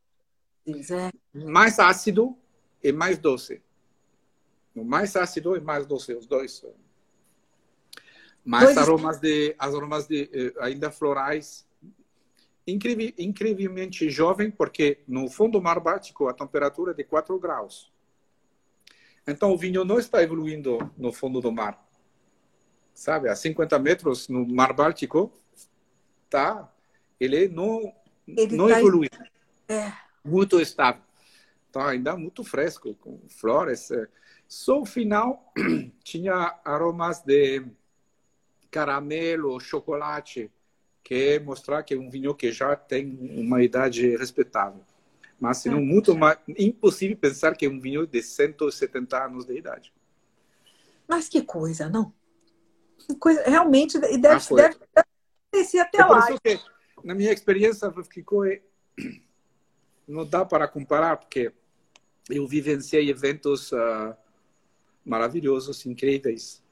[1.33, 2.37] Mais ácido
[2.83, 3.61] e mais doce.
[4.75, 6.65] Mais ácido e mais doce, os dois.
[8.45, 11.67] Mais aromas de, aromas de eh, ainda florais.
[12.65, 17.91] Incrível, incrivelmente jovem, porque no fundo do mar Báltico a temperatura é de 4 graus.
[19.27, 21.83] Então o vinho não está evoluindo no fundo do mar.
[22.93, 25.31] Sabe, a 50 metros no mar Báltico,
[26.29, 26.71] tá?
[27.19, 27.93] Ele não,
[28.27, 29.09] ele não tá evolui.
[29.67, 31.01] É muito estável.
[31.69, 33.89] Então, ainda muito fresco, com flores.
[34.47, 35.53] Só o final
[36.03, 37.63] tinha aromas de
[38.71, 40.51] caramelo, chocolate,
[41.03, 44.83] que é mostrar que é um vinho que já tem uma idade respeitável.
[45.39, 45.81] Mas, senão, é.
[45.81, 49.93] muito mais, impossível pensar que é um vinho de 170 anos de idade.
[51.07, 52.13] Mas que coisa, não?
[53.19, 54.77] Coisa, realmente, e deve, ah, deve,
[55.51, 56.27] deve ser até é lá.
[56.43, 56.59] Que,
[57.03, 58.43] na minha experiência, ficou
[60.09, 61.53] não dá para comparar, porque
[62.29, 64.15] eu vivenciei eventos uh,
[65.05, 66.63] maravilhosos, incríveis.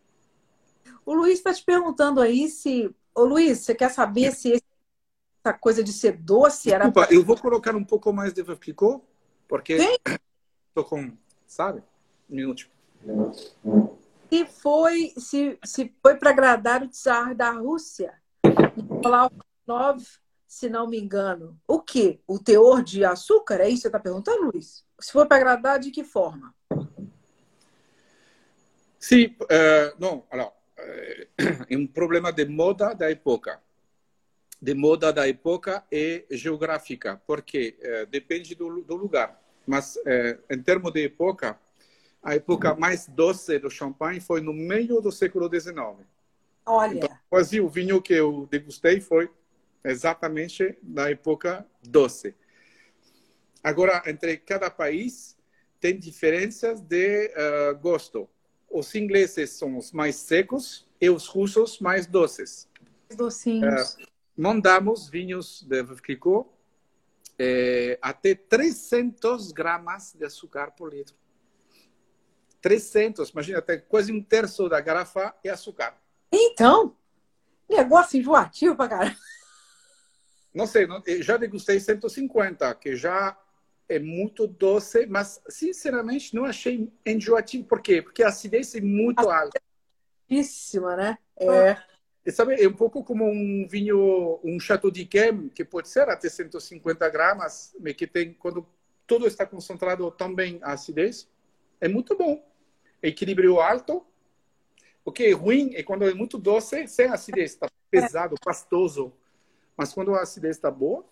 [1.06, 2.94] O Luiz está te perguntando aí se.
[3.14, 4.62] Ô Luiz, você quer saber se
[5.44, 6.86] essa coisa de ser doce era.
[6.86, 9.02] Desculpa, eu vou colocar um pouco mais de Vapicô,
[9.48, 9.78] porque
[10.70, 11.16] estou com.
[11.46, 11.82] Sabe?
[12.30, 12.68] Um minuto.
[14.30, 18.14] Se foi, se, se foi para agradar o czar da Rússia,
[18.76, 19.32] Nicolau
[19.66, 20.04] Nov
[20.48, 22.22] se não me engano, o que?
[22.26, 23.60] O teor de açúcar?
[23.60, 24.86] É isso que você está perguntando, Luiz?
[25.00, 26.56] Se for para agradar, de que forma?
[28.98, 30.52] Sim, uh, não, alors,
[31.70, 33.62] é um problema de moda da época.
[34.60, 39.40] De moda da época e geográfica, porque uh, depende do, do, lugar.
[39.68, 41.60] Mas, uh, em termos de época,
[42.24, 45.78] a época mais doce do champanhe foi no meio do século XIX.
[46.66, 46.98] Olha.
[46.98, 49.30] Então, quase o vinho que eu degustei foi
[49.84, 52.36] exatamente na época doce.
[53.64, 55.38] Agora, entre cada país,
[55.80, 58.30] tem diferenças de uh, gosto.
[58.70, 62.70] Os ingleses são os mais secos e os russos mais doces.
[63.16, 63.98] docinhos.
[63.98, 66.48] É, mandamos vinhos de Clicquot
[67.40, 71.16] é, até 300 gramas de açúcar por litro.
[72.62, 75.96] 300, imagina, até quase um terço da garrafa é açúcar.
[76.32, 76.96] Então,
[77.70, 79.18] negócio enjoativo pra caramba.
[80.58, 83.38] Não sei, não, já degustei 150, que já
[83.88, 87.64] é muito doce, mas sinceramente não achei enjoativo.
[87.64, 88.02] Por quê?
[88.02, 89.62] Porque a acidez é muito alta.
[90.28, 91.18] Altíssima, né?
[91.40, 91.78] É.
[92.26, 96.28] E sabe, é um pouco como um vinho, um Chateau d'Yquem, que pode ser até
[96.28, 98.68] 150 gramas, mas que tem, quando
[99.06, 101.30] tudo está concentrado também a acidez,
[101.80, 102.44] é muito bom.
[103.02, 104.04] Equilíbrio alto.
[105.06, 109.14] O que é ruim é quando é muito doce, sem acidez, está pesado, pastoso.
[109.78, 111.06] Mas quando a acidez está boa,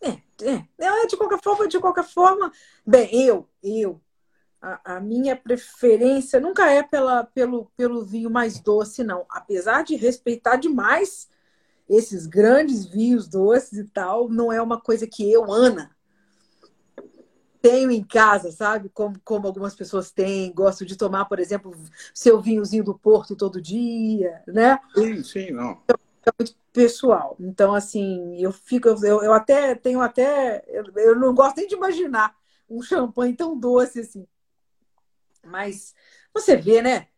[0.00, 0.10] é,
[0.42, 1.06] é, é.
[1.06, 2.52] De qualquer forma, de qualquer forma,
[2.86, 4.00] bem, eu, eu,
[4.60, 9.26] a, a, minha preferência nunca é pela, pelo, pelo vinho mais doce, não.
[9.28, 11.28] Apesar de respeitar demais
[11.88, 15.90] esses grandes vinhos doces e tal, não é uma coisa que eu, Ana,
[17.60, 18.88] tenho em casa, sabe?
[18.88, 20.52] Como, como algumas pessoas têm.
[20.52, 21.74] Gosto de tomar, por exemplo,
[22.14, 24.78] seu vinhozinho do Porto todo dia, né?
[24.94, 25.80] Sim, sim, não.
[25.84, 25.98] Então,
[26.38, 27.36] muito pessoal.
[27.40, 31.74] Então, assim, eu fico, eu, eu até tenho até, eu, eu não gosto nem de
[31.74, 32.36] imaginar
[32.68, 34.26] um champanhe tão doce assim.
[35.44, 35.94] Mas
[36.32, 37.08] você vê, né?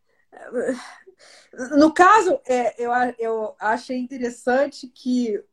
[1.77, 5.43] No caso, é, eu, eu achei interessante que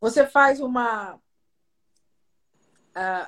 [0.00, 1.20] você faz uma,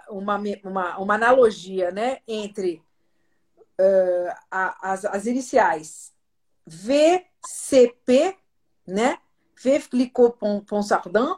[0.08, 2.82] uma, uma, uma analogia né, entre
[3.80, 6.14] uh, as, as iniciais
[6.66, 8.36] VCP,
[8.86, 9.18] né?
[9.62, 10.12] Veuve
[10.66, 11.36] Ponsardin,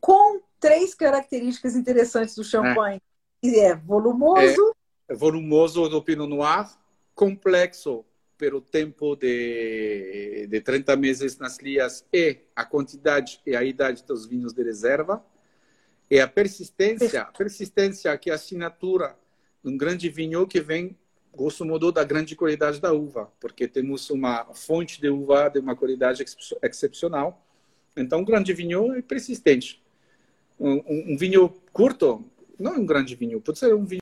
[0.00, 3.00] com três características interessantes do champanhe.
[3.42, 4.74] É, é volumoso.
[5.08, 6.68] É, é volumoso do Pinot Noir,
[7.14, 8.04] complexo
[8.36, 14.26] pelo tempo de, de 30 meses nas lias e a quantidade e a idade dos
[14.26, 15.22] vinhos de reserva.
[16.10, 19.16] E a persistência, a persistência que é a assinatura
[19.62, 20.98] de um grande vinho que vem,
[21.36, 25.76] grosso modo, da grande qualidade da uva, porque temos uma fonte de uva de uma
[25.76, 26.24] qualidade
[26.62, 27.46] excepcional
[27.96, 29.82] então, um grande vinho é persistente.
[30.58, 32.24] Um, um, um vinho curto
[32.58, 34.00] não é um grande vinho, pode ser um vinho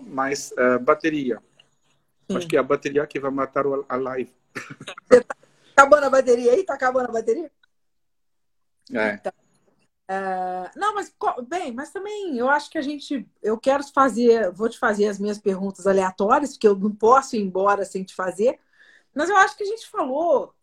[0.00, 1.42] mais uh, bateria.
[2.30, 2.36] Sim.
[2.36, 4.32] Acho que é a bateria que vai matar a live.
[5.08, 6.64] Tá acabando a bateria aí?
[6.64, 7.50] Tá acabando a bateria?
[8.92, 9.14] É.
[9.14, 9.32] Então,
[10.10, 11.14] uh, não, mas
[11.48, 15.18] bem, mas também eu acho que a gente, eu quero fazer, vou te fazer as
[15.18, 18.58] minhas perguntas aleatórias, porque eu não posso ir embora sem te fazer.
[19.14, 20.54] Mas eu acho que a gente falou.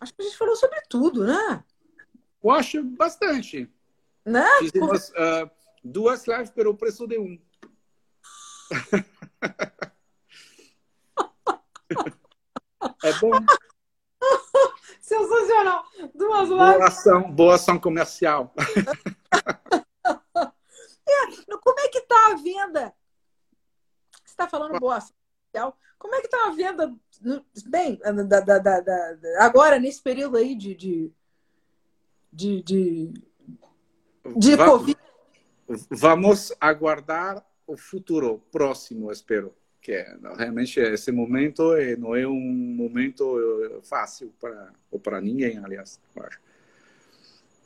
[0.00, 1.64] Acho que a gente falou sobre tudo, né?
[2.42, 3.70] Eu acho bastante.
[4.24, 4.46] Né?
[4.58, 5.50] Fizemos uh,
[5.82, 7.40] duas lives pelo preço de um.
[13.02, 13.32] é bom.
[15.00, 15.84] Sensacional.
[16.14, 16.76] Duas lives.
[16.76, 18.52] Boa ação, boa ação comercial.
[21.06, 22.94] é, como é que tá a venda?
[24.24, 25.16] Você está falando boa ação.
[25.98, 26.94] Como é que está a venda
[27.66, 31.12] bem, da, da, da, agora, nesse período aí de, de,
[32.32, 33.12] de, de,
[34.36, 34.98] de vamos, Covid.
[35.90, 39.54] Vamos aguardar o futuro próximo, espero.
[39.80, 45.58] Que é, realmente esse momento não é um momento eh, fácil para ou para ninguém,
[45.58, 46.00] aliás.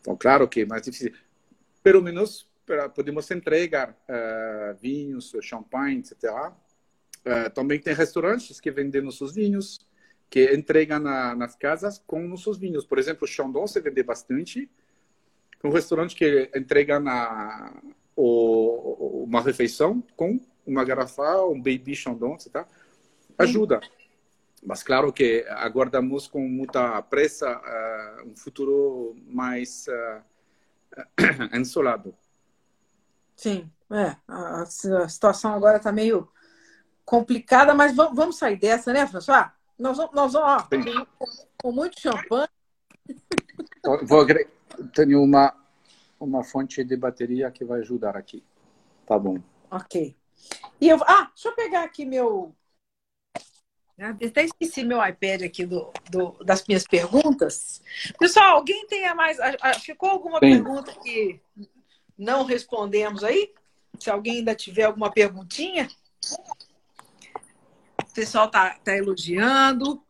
[0.01, 1.13] Então, claro que é mais difícil.
[1.81, 2.49] Pelo menos
[2.95, 6.53] podemos entregar uh, vinhos, champanhe, etc
[7.27, 9.87] Uh, também tem restaurantes que vendem nossos vinhos,
[10.31, 12.85] que entregam na, nas casas com nossos vinhos.
[12.85, 14.71] Por exemplo, o Chandon se vende bastante.
[15.63, 17.73] Um restaurante que entrega na,
[18.15, 22.67] o, uma refeição com uma garrafa, um baby Chandon, tá?
[23.39, 23.81] ajuda.
[24.63, 32.15] Mas claro que aguardamos com muita pressa uh, um futuro mais uh, ensolado.
[33.37, 34.17] Sim, é.
[34.27, 34.67] A, a
[35.09, 36.29] situação agora está meio
[37.09, 39.51] complicada, mas vamos, sair dessa, né, François?
[39.79, 41.07] Nós vamos, nós vamos ó,
[41.57, 42.49] com, muito champanhe.
[44.03, 44.27] Vou,
[44.93, 45.57] tenho uma,
[46.21, 48.45] uma fonte de bateria que vai ajudar aqui.
[49.07, 49.39] Tá bom.
[49.71, 50.15] Ok.
[50.79, 52.55] E eu, ah, deixa eu pegar aqui meu.
[53.99, 57.81] Até esqueci meu iPad aqui do, do, das minhas perguntas.
[58.19, 59.39] Pessoal, alguém tenha mais.
[59.81, 61.41] Ficou alguma pergunta que
[62.19, 63.55] não respondemos aí?
[63.99, 65.89] Se alguém ainda tiver alguma perguntinha
[68.19, 70.03] pessoal tá, tá elogiando.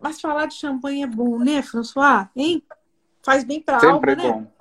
[0.00, 2.28] Mas falar de champanhe é bom, né, François?
[2.36, 2.62] Hein?
[3.24, 4.22] Faz bem para a alma, é né?
[4.22, 4.52] bom.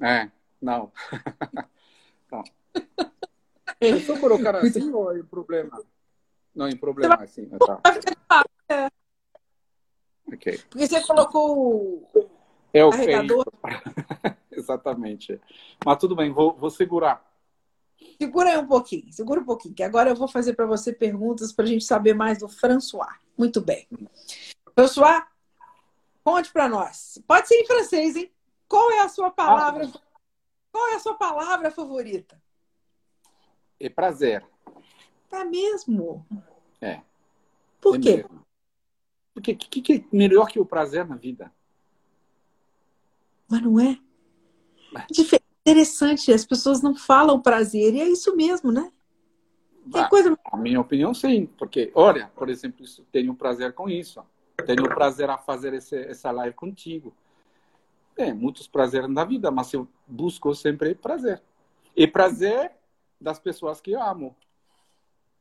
[0.00, 0.30] É,
[0.62, 0.90] não.
[2.32, 2.44] não.
[3.78, 5.82] É só colocar assim ou é problema?
[6.54, 7.26] Não tem problema, vai...
[7.26, 7.46] assim.
[7.46, 7.80] Tá.
[7.84, 8.88] Vai ficar é.
[10.26, 10.58] Ok.
[10.70, 12.30] Porque você colocou o
[12.72, 12.90] é o.
[14.50, 15.38] Exatamente.
[15.84, 17.33] Mas tudo bem, vou, vou segurar.
[18.20, 21.52] Segura aí um pouquinho, segura um pouquinho, que agora eu vou fazer para você perguntas
[21.52, 23.18] para a gente saber mais do François.
[23.36, 23.86] Muito bem.
[24.74, 25.26] François,
[26.22, 27.18] conte para nós.
[27.26, 28.30] Pode ser em francês, hein?
[28.68, 29.86] Qual é a sua palavra?
[29.86, 30.00] Ah,
[30.72, 32.40] qual é a sua palavra favorita?
[33.78, 34.44] É prazer.
[35.28, 36.26] Tá mesmo?
[36.80, 37.00] É.
[37.80, 38.16] Por é quê?
[38.16, 38.44] Mesmo.
[39.34, 41.52] Porque o que, que é melhor que o prazer na vida?
[43.48, 43.98] Mas não é?
[45.66, 48.92] Interessante, as pessoas não falam prazer, e é isso mesmo, né?
[49.90, 50.38] Tem coisa...
[50.44, 54.22] A minha opinião, sim, porque, olha, por exemplo, tenho prazer com isso,
[54.66, 57.14] tenho prazer a fazer esse, essa live contigo.
[58.16, 61.42] É, muitos prazeres na vida, mas eu busco sempre prazer.
[61.96, 62.72] E prazer
[63.20, 64.36] das pessoas que eu amo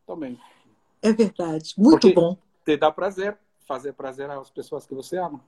[0.08, 0.40] também.
[1.02, 2.38] É verdade, muito porque bom.
[2.66, 5.42] Te dá prazer fazer prazer às pessoas que você ama.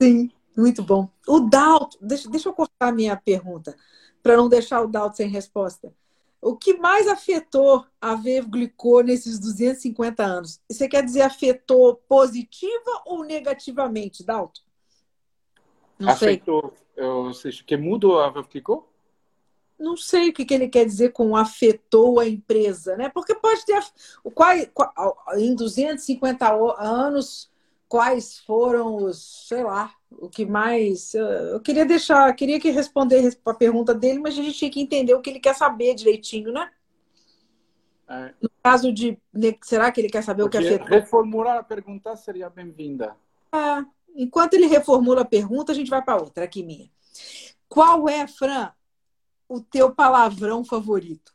[0.00, 0.30] Sim.
[0.56, 1.08] Muito bom.
[1.26, 3.76] O Dalton, deixa, deixa eu cortar a minha pergunta,
[4.22, 5.92] para não deixar o Dalton sem resposta.
[6.40, 10.60] O que mais afetou a Glicô nesses 250 anos?
[10.70, 14.60] Você quer dizer afetou positiva ou negativamente, Dalton?
[15.98, 17.04] Não afetou, sei.
[17.04, 18.86] Ou seja, que mudou a Glicô?
[19.78, 23.08] Não sei o que, que ele quer dizer com afetou a empresa, né?
[23.08, 23.82] Porque pode ter.
[24.34, 24.54] Qual,
[25.36, 27.50] em 250 anos,
[27.88, 31.14] quais foram os, sei lá, o que mais.
[31.14, 35.14] Eu queria deixar, queria que responder a pergunta dele, mas a gente tinha que entender
[35.14, 36.70] o que ele quer saber direitinho, né?
[38.08, 38.34] É.
[38.40, 39.18] No caso de.
[39.62, 40.88] Será que ele quer saber Porque o que afetou?
[40.88, 43.16] Reformular a pergunta seria bem-vinda.
[43.52, 43.84] É.
[44.14, 46.88] Enquanto ele reformula a pergunta, a gente vai para outra, aqui minha.
[47.68, 48.72] Qual é, Fran,
[49.48, 51.34] o teu palavrão favorito?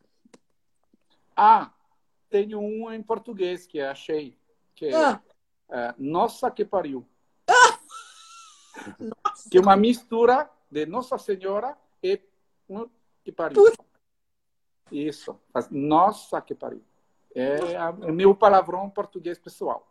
[1.35, 1.71] Ah,
[2.29, 4.37] tenho um em português que achei.
[4.75, 5.21] Que ah.
[5.69, 7.05] é Nossa que pariu.
[8.99, 9.49] Nossa.
[9.49, 12.21] Que é uma mistura de Nossa Senhora e
[13.23, 13.73] que pariu.
[14.91, 15.39] Isso.
[15.71, 16.83] Nossa, que pariu.
[17.35, 17.57] É
[17.89, 19.87] o meu palavrão português pessoal.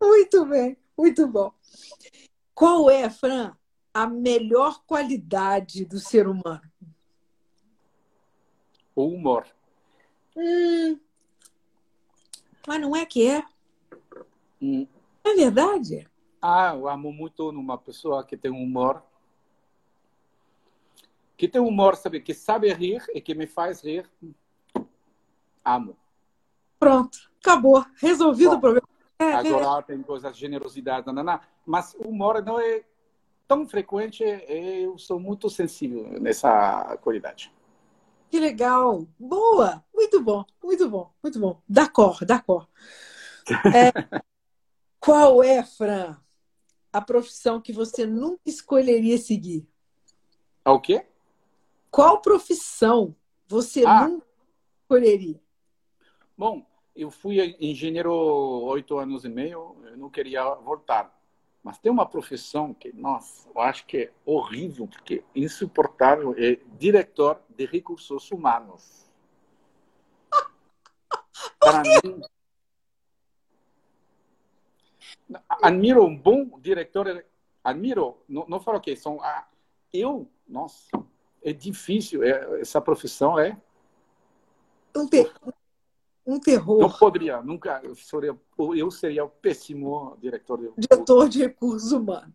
[0.00, 1.52] Muito bem, muito bom.
[2.54, 3.56] Qual é, Fran,
[3.92, 6.62] a melhor qualidade do ser humano?
[8.94, 9.46] O humor.
[10.36, 10.98] Hum,
[12.66, 13.44] mas não é que é?
[14.60, 14.86] Hum.
[15.24, 16.08] É verdade?
[16.40, 19.02] Ah, eu amo muito numa pessoa que tem humor.
[21.36, 22.20] Que tem humor, sabe?
[22.20, 24.08] Que sabe rir e que me faz rir.
[25.64, 25.96] Amo.
[26.78, 27.84] Pronto, acabou.
[28.00, 28.88] Resolvido Bom, o problema.
[29.18, 29.34] É, é.
[29.34, 29.82] agora é.
[29.82, 32.84] tem coisas, generosidade, nananá, mas o humor não é
[33.46, 34.22] tão frequente.
[34.22, 37.52] Eu sou muito sensível nessa qualidade.
[38.30, 39.06] Que legal.
[39.18, 39.82] Boa.
[39.92, 41.60] Muito bom, muito bom, muito bom.
[41.68, 42.66] D'accord, d'accord.
[43.74, 43.90] É,
[45.00, 46.18] qual é, Fran,
[46.92, 49.66] a profissão que você nunca escolheria seguir?
[50.64, 51.06] O quê?
[51.90, 53.14] Qual profissão
[53.46, 54.06] você ah.
[54.06, 54.26] nunca
[54.82, 55.40] escolheria?
[56.36, 61.16] Bom, eu fui engenheiro oito anos e meio, eu não queria voltar.
[61.62, 66.58] Mas tem uma profissão que, nossa, eu acho que é horrível, porque é insuportável, é
[66.78, 69.10] diretor de recursos humanos.
[71.58, 72.22] Para mim,
[75.48, 77.24] admiro um bom diretor,
[77.62, 79.46] admiro, não, não falo que são, ah,
[79.92, 80.88] eu, nossa,
[81.42, 83.56] é difícil, é, essa profissão é
[84.96, 85.32] um, ter,
[86.26, 86.80] um terror.
[86.80, 88.38] Não poderia, nunca, eu seria,
[88.76, 92.34] eu seria o péssimo diretor de diretor de recursos humanos.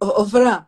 [0.00, 0.66] Ô, Fran,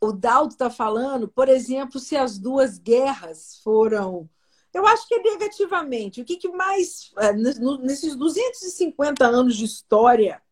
[0.00, 4.28] o Daldo está falando, por exemplo, se as duas guerras foram
[4.74, 6.20] eu acho que é negativamente.
[6.20, 10.42] O que, que mais, é, nesses 250 anos de história,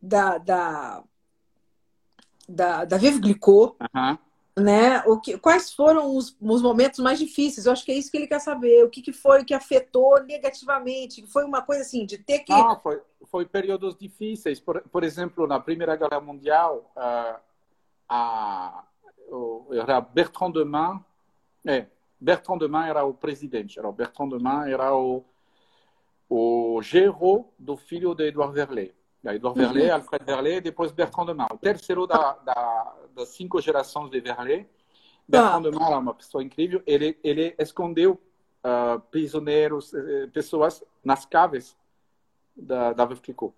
[0.00, 1.04] da, da,
[2.48, 4.18] da, da Vive Glicô, uhum.
[4.56, 5.02] né?
[5.06, 7.66] O que, quais foram os, os, momentos mais difíceis?
[7.66, 8.84] Eu acho que é isso que ele quer saber.
[8.84, 11.26] O que, que foi que afetou negativamente?
[11.26, 12.52] Foi uma coisa assim, de ter que.
[12.82, 14.60] Foi, foi períodos difíceis.
[14.60, 17.40] Por, por exemplo, na Primeira Guerra Mundial, uh,
[18.08, 18.84] a,
[19.28, 21.04] o, era Bertrand de Man.
[21.64, 21.86] É,
[22.20, 23.78] Bertrand de Man era o presidente.
[23.78, 25.24] Era, Bertrand de Man era o,
[26.28, 28.94] o gerro do filho de Edouard Verlet.
[29.34, 31.46] Edouard Verlet, Alfred Verlet, depois Bertrand de Man.
[31.52, 34.68] O terceiro da, da, das cinco gerações de Verlet.
[35.28, 36.82] Bertrand de Man era uma pessoa incrível.
[36.86, 38.20] Ele, ele escondeu
[38.64, 41.76] uh, prisioneiros, uh, pessoas nas caves
[42.56, 43.54] da, da Clicquot.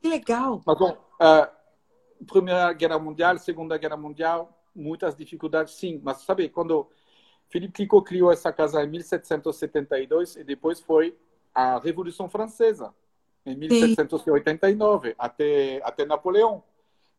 [0.00, 0.60] Que legal!
[0.66, 6.00] Mas, bom, uh, Primeira Guerra Mundial, Segunda Guerra Mundial, muitas dificuldades, sim.
[6.02, 6.88] Mas, sabe, quando
[7.48, 11.16] Philippe Clicquot criou essa casa em 1772 e depois foi
[11.54, 12.94] a Revolução Francesa,
[13.44, 16.62] em 1789, até, até Napoleão.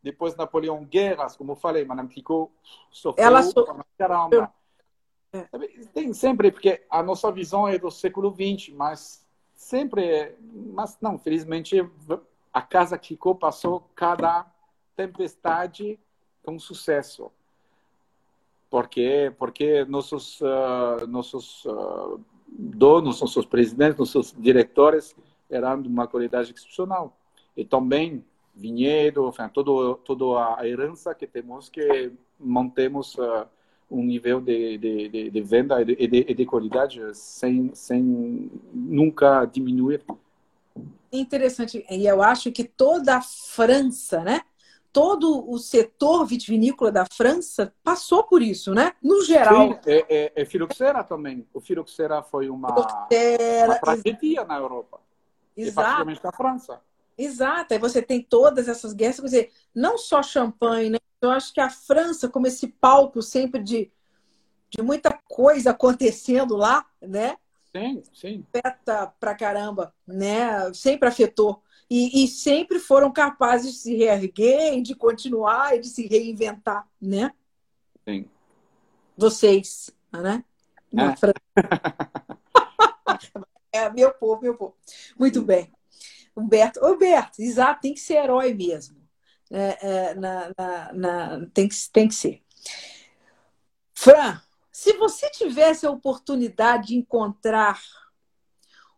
[0.02, 2.52] Depois Napoleão, guerras, como falei, Madame Clicquot
[2.92, 3.66] sofreu Ela so...
[3.98, 4.54] caramba.
[5.32, 5.48] É.
[5.94, 10.36] Tem sempre, porque a nossa visão é do século XX, mas sempre,
[10.74, 11.90] mas não, felizmente
[12.54, 14.46] a casa Clicquot passou cada
[14.96, 16.00] tempestade
[16.44, 17.32] com sucesso.
[18.70, 25.16] Porque porque nossos uh, nossos uh, donos, nossos presidentes, nossos diretores
[25.50, 27.18] eram de uma qualidade excepcional.
[27.56, 28.24] E também
[28.56, 33.48] vinhedo, enfim, todo toda a herança que temos que mantemos uh,
[33.90, 39.46] um nível de, de, de, de venda e de, de, de, qualidade sem, sem nunca
[39.46, 40.04] diminuir.
[41.12, 41.86] Interessante.
[41.90, 44.42] E eu acho que toda a França, né?
[44.92, 48.94] Todo o setor vitivinícola da França passou por isso, né?
[49.02, 49.74] No geral.
[49.74, 51.48] Sim, é, é, é filoxera também.
[51.54, 55.00] O filoxera foi uma, filoxera, uma tragédia na Europa.
[55.56, 56.10] Exato.
[56.10, 56.82] E na França.
[57.18, 60.98] Exato, aí você tem todas essas guerras, quer dizer, não só champanhe, né?
[61.22, 63.92] Eu acho que a França, como esse palco sempre de,
[64.70, 67.38] de muita coisa acontecendo lá, né?
[67.76, 68.46] Sim, sim.
[68.54, 70.74] Afeta pra caramba, né?
[70.74, 71.62] Sempre afetou.
[71.90, 77.32] E, e sempre foram capazes de se reerguer, de continuar e de se reinventar, né?
[78.08, 78.26] Sim.
[79.16, 80.44] Vocês, né?
[80.98, 81.14] É.
[83.74, 84.76] é meu povo, meu povo.
[85.20, 85.70] Muito bem.
[86.38, 89.02] Humberto, Humberto, exato, tem que ser herói mesmo.
[89.52, 92.42] É, é, na, na, na, tem, que, tem que ser.
[93.94, 97.82] Fran, se você tivesse a oportunidade de encontrar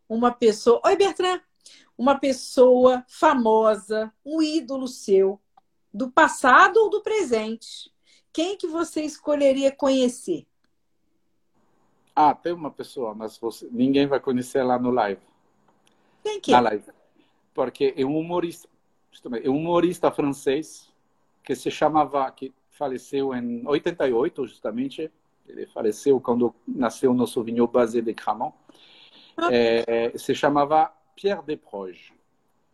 [0.08, 0.82] uma pessoa.
[0.86, 1.42] Oi, Bertrand!
[1.98, 5.42] Uma pessoa famosa, um ídolo seu,
[5.94, 7.92] do passado ou do presente,
[8.34, 10.46] quem que você escolheria conhecer?
[12.16, 15.22] Ah, tem uma pessoa, mas você, ninguém vai conhecer lá no live.
[16.24, 16.56] Quem que é?
[16.56, 16.96] Na live
[17.56, 18.68] porque é um humorista,
[19.42, 20.94] é um humorista francês
[21.42, 25.10] que se chamava, que faleceu em 88, justamente.
[25.48, 28.54] Ele faleceu quando nasceu o nosso vinho basé de Cramont.
[29.38, 29.48] Ah.
[29.52, 32.12] É, se chamava Pierre Desproges.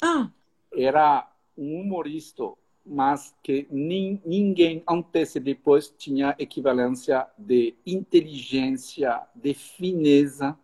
[0.02, 0.30] Ah.
[0.74, 2.52] Era um humorista,
[2.86, 10.58] mas que ninguém antes e depois tinha equivalência de inteligência, de fineza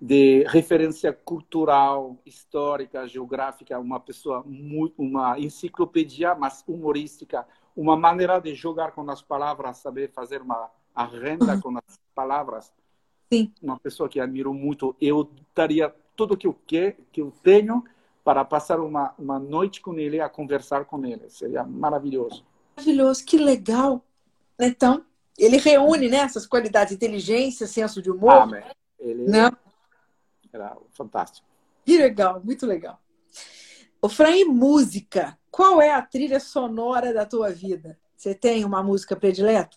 [0.00, 8.54] de referência cultural, histórica, geográfica, uma pessoa muito, uma enciclopédia, mas humorística, uma maneira de
[8.54, 12.72] jogar com as palavras, saber fazer uma a renda com as palavras.
[13.32, 13.52] Sim.
[13.62, 14.96] Uma pessoa que admiro muito.
[15.00, 17.84] Eu daria tudo que eu quero, que eu tenho
[18.30, 21.28] para passar uma uma noite com ele, a conversar com ele.
[21.28, 22.46] Seria maravilhoso.
[22.76, 24.04] Maravilhoso, que legal.
[24.56, 25.04] Então,
[25.36, 28.54] ele reúne né, essas qualidades, inteligência, senso de humor.
[28.54, 29.24] Ah, ele...
[29.24, 29.50] Não?
[30.52, 31.44] Era fantástico.
[31.84, 33.00] Que legal, muito legal.
[34.00, 35.36] O Fran, música?
[35.50, 37.98] Qual é a trilha sonora da tua vida?
[38.16, 39.76] Você tem uma música predileta?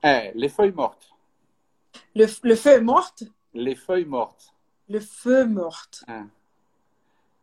[0.00, 1.08] É, Les Feuilles Mortes.
[2.14, 3.32] Le, le Feuille Morte?
[3.52, 4.54] Les Feuilles Mortes.
[4.88, 6.04] Le Feu Morte.
[6.06, 6.24] É.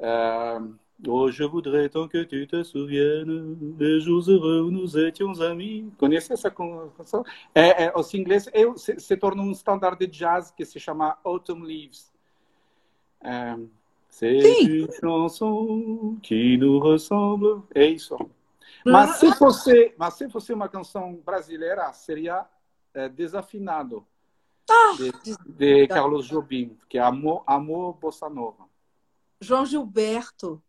[0.03, 0.75] Uh,
[1.05, 5.91] Oh, je voudrais tant que tu te souviennes des jours heureux où nous étions amis.
[5.97, 7.25] Conhece essa canção?
[7.53, 11.17] É, é, os ingleses eu, se, se tornou um standard de jazz que se chama
[11.25, 12.13] Autumn Leaves.
[13.21, 13.57] É,
[14.09, 17.63] C'est une chanson qui nous ressemble.
[17.73, 18.15] É isso.
[18.85, 22.45] Mas se fosse, mas se fosse uma canção brasileira, seria
[22.93, 24.05] é, Desafinado.
[24.69, 28.65] Ah, de, de Carlos Jobim, que é Amor, Amor Bossa Nova.
[29.43, 30.61] João Gilberto.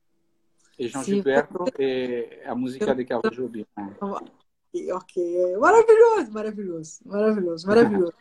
[0.78, 3.66] E João Gilberto é a música de Carlos Jobim.
[3.76, 3.96] Né?
[4.92, 8.14] Ok, maravilhoso, maravilhoso, maravilhoso, maravilhoso.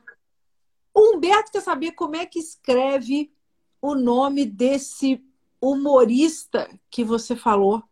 [0.93, 3.33] O Humberto quer saber como é que escreve
[3.81, 5.25] o nome desse
[5.59, 7.83] humorista que você falou.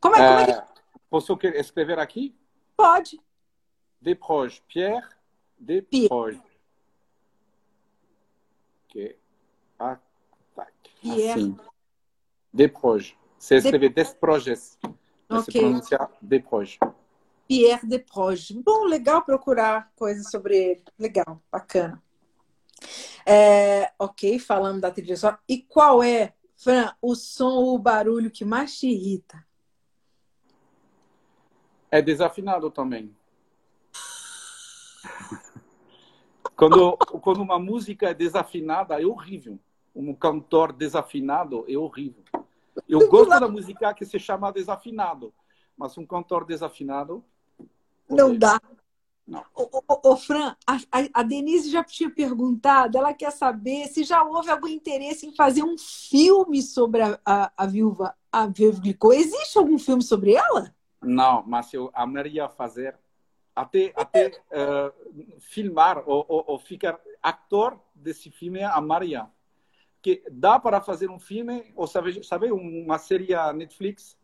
[0.00, 0.50] Como é, como é que...
[0.50, 0.66] É,
[1.08, 2.34] posso escrever aqui?
[2.76, 3.20] Pode.
[4.00, 5.16] Desproges, Pierre
[5.58, 6.40] Desproges.
[8.88, 9.18] Ok.
[9.78, 9.98] Ah,
[10.54, 10.66] tá.
[11.00, 11.30] Pierre.
[11.30, 11.56] Assim.
[12.56, 13.14] Desproges.
[13.38, 14.78] Você escrever Desproges.
[15.28, 15.60] Okay.
[15.60, 16.78] pronunciar Desproges.
[17.46, 18.50] Pierre Desproges.
[18.52, 20.84] Bom, legal procurar coisas sobre ele.
[20.98, 22.02] Legal, bacana.
[23.26, 25.38] É, ok, falando da trilha sonora.
[25.46, 29.44] E qual é, Fran, o som ou o barulho que mais te irrita?
[31.90, 33.14] É desafinado também.
[36.56, 39.58] quando, quando uma música é desafinada, é horrível.
[39.94, 42.22] Um cantor desafinado é horrível.
[42.88, 45.32] Eu gosto da música que se chama desafinado,
[45.76, 47.24] mas um cantor desafinado.
[48.08, 48.60] Não dá.
[49.26, 49.44] Não.
[49.52, 50.78] Ô, ô, ô Fran, a,
[51.12, 55.64] a, Denise já tinha perguntado, ela quer saber se já houve algum interesse em fazer
[55.64, 59.12] um filme sobre a, a, a viúva, a viúva Glicô.
[59.12, 60.72] Existe algum filme sobre ela?
[61.02, 62.96] Não, mas eu amaria fazer,
[63.54, 69.28] até, até uh, filmar ou, ou, ou, ficar ator desse filme, amaria.
[70.06, 74.16] Que dá para fazer um filme, ou sabe, sabe uma série Netflix?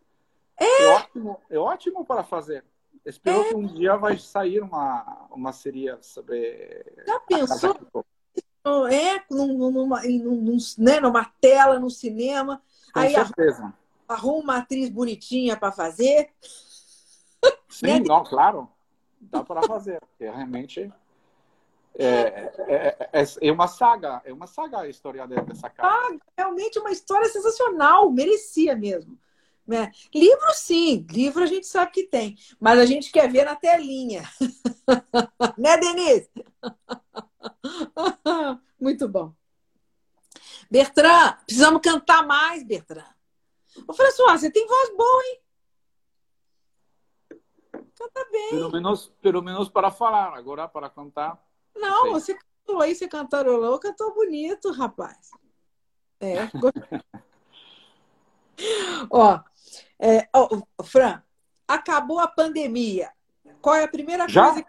[0.56, 2.64] É, é ótimo, é ótimo para fazer.
[3.04, 3.48] Espero é.
[3.48, 6.86] que um dia vai sair uma, uma série sobre.
[7.04, 7.74] Já pensou?
[8.92, 12.62] É, numa, numa, num, né, numa tela, no cinema.
[12.94, 13.74] Com aí certeza.
[14.06, 16.30] Arruma uma atriz bonitinha para fazer.
[17.68, 17.98] Sim, né?
[18.06, 18.68] não, claro.
[19.20, 19.98] Dá para fazer.
[19.98, 20.92] Porque realmente
[21.98, 24.22] é, é, é, é, uma saga.
[24.24, 25.94] É uma saga a história dessa casa.
[25.94, 28.10] Ah, realmente uma história sensacional.
[28.10, 29.18] Merecia mesmo.
[29.66, 29.92] Né?
[30.12, 34.28] Livro, sim, livro a gente sabe que tem, mas a gente quer ver na telinha.
[35.56, 36.28] né, Denise?
[38.80, 39.32] Muito bom.
[40.68, 43.14] Bertrand, precisamos cantar mais, Bertrand.
[43.86, 45.40] Ô, François, você tem voz boa, hein?
[47.94, 48.50] Canta bem.
[48.50, 51.40] Pelo menos, pelo menos para falar, agora para cantar.
[51.74, 55.30] Não, não você cantou aí, você cantarolou, cantou bonito, rapaz.
[56.20, 56.50] É.
[59.10, 59.40] Ó,
[59.98, 61.22] é, oh, Fran,
[61.66, 63.10] acabou a pandemia.
[63.60, 64.44] Qual é a primeira Já?
[64.44, 64.64] coisa?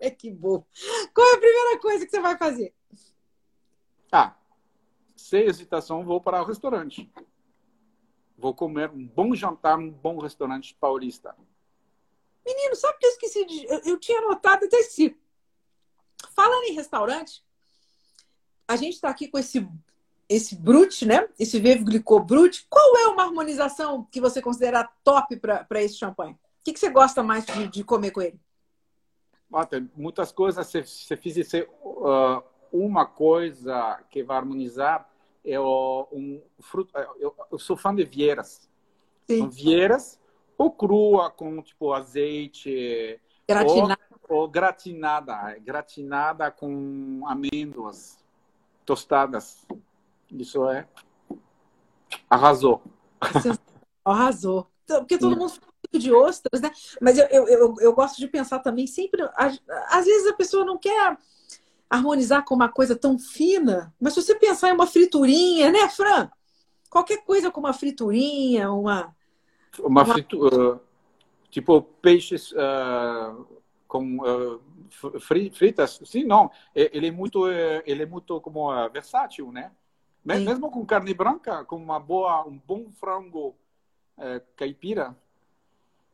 [0.00, 0.64] é que bom.
[1.14, 2.74] Qual é a primeira coisa que você vai fazer?
[4.10, 4.34] Ah,
[5.16, 7.10] sem hesitação, vou para o restaurante.
[8.36, 11.34] Vou comer um bom jantar num bom restaurante paulista.
[12.44, 13.64] Menino, sabe que eu esqueci de.
[13.66, 15.16] Eu, eu tinha anotado até esse.
[16.34, 17.42] Falando em restaurante,
[18.66, 19.66] a gente está aqui com esse
[20.28, 21.28] esse brut, né?
[21.38, 26.32] Esse Veuve Glicot brut, qual é uma harmonização que você considera top para esse champanhe?
[26.32, 28.40] O que, que você gosta mais de, de comer com ele?
[29.52, 30.66] Ah, tem muitas coisas.
[30.66, 32.42] Se você fizesse uh,
[32.72, 35.08] uma coisa que vai harmonizar,
[35.44, 36.96] é o, um fruto.
[37.18, 38.68] Eu, eu, sou fã de vieiras.
[39.28, 39.40] Sim.
[39.40, 40.18] São vieiras
[40.56, 43.20] ou crua com tipo azeite.
[43.46, 43.98] Gratinada.
[44.28, 48.18] Ou, ou gratinada, gratinada com amêndoas
[48.84, 49.66] tostadas.
[50.30, 50.86] Isso é.
[52.28, 52.82] Arrasou.
[54.04, 54.66] Arrasou.
[54.84, 56.70] Então, porque todo mundo fala de ostras, né?
[57.00, 59.22] Mas eu, eu, eu, eu, gosto de pensar também sempre.
[59.36, 61.16] Às vezes a pessoa não quer
[61.88, 66.28] harmonizar com uma coisa tão fina, mas se você pensar em uma friturinha, né, Fran?
[66.90, 69.14] Qualquer coisa com uma friturinha, uma.
[69.80, 70.74] Uma, fritura.
[70.74, 70.80] Uh,
[71.50, 73.46] tipo peixes uh,
[73.86, 74.18] com.
[74.18, 74.60] Uh,
[75.52, 76.50] fritas, sim, não.
[76.74, 79.72] Ele é muito, ele é muito como versátil, né?
[80.24, 80.44] Sim.
[80.44, 83.56] Mesmo com carne branca, com uma boa, um bom frango
[84.16, 85.16] é, caipira,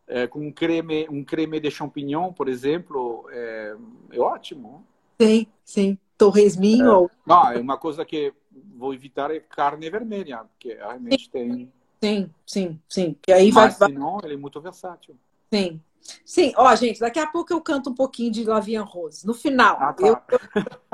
[0.06, 3.76] é, com um creme, um creme de champignon, por exemplo, é,
[4.10, 4.84] é ótimo.
[5.20, 5.98] Sim, sim.
[6.18, 7.04] Torresminho.
[7.04, 8.32] É, não, é uma coisa que
[8.74, 11.30] vou evitar é carne vermelha, porque realmente sim.
[11.30, 11.72] tem.
[12.02, 13.16] Sim, sim, sim.
[13.20, 13.90] Que aí Mas, vai.
[13.90, 15.16] Senão, ele é muito versátil.
[15.52, 15.82] Sim.
[16.24, 19.26] Sim, ó, gente, daqui a pouco eu canto um pouquinho de Lavian Rose.
[19.26, 19.76] No final.
[19.78, 20.06] Ah, tá.
[20.06, 20.16] eu.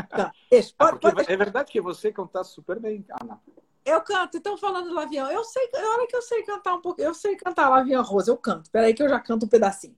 [0.08, 1.32] Tá, deixa, pode, ah, pode...
[1.32, 3.40] É verdade que você canta super bem, Ana.
[3.84, 7.14] Eu canto, então falando Lavian, eu sei, olha que eu sei cantar um pouco, eu
[7.14, 8.68] sei cantar Lavian Rose, eu canto.
[8.68, 9.96] Peraí que eu já canto um pedacinho.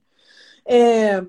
[0.63, 1.21] É...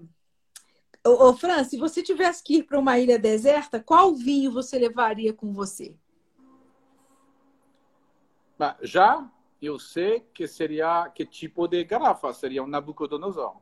[1.07, 4.79] Ô, ô, Fran, se você tivesse que ir para uma ilha deserta, qual vinho você
[4.79, 5.97] levaria com você?
[8.83, 9.27] Já
[9.61, 13.57] eu sei que seria que tipo de garrafa seria um Nabucodonosor.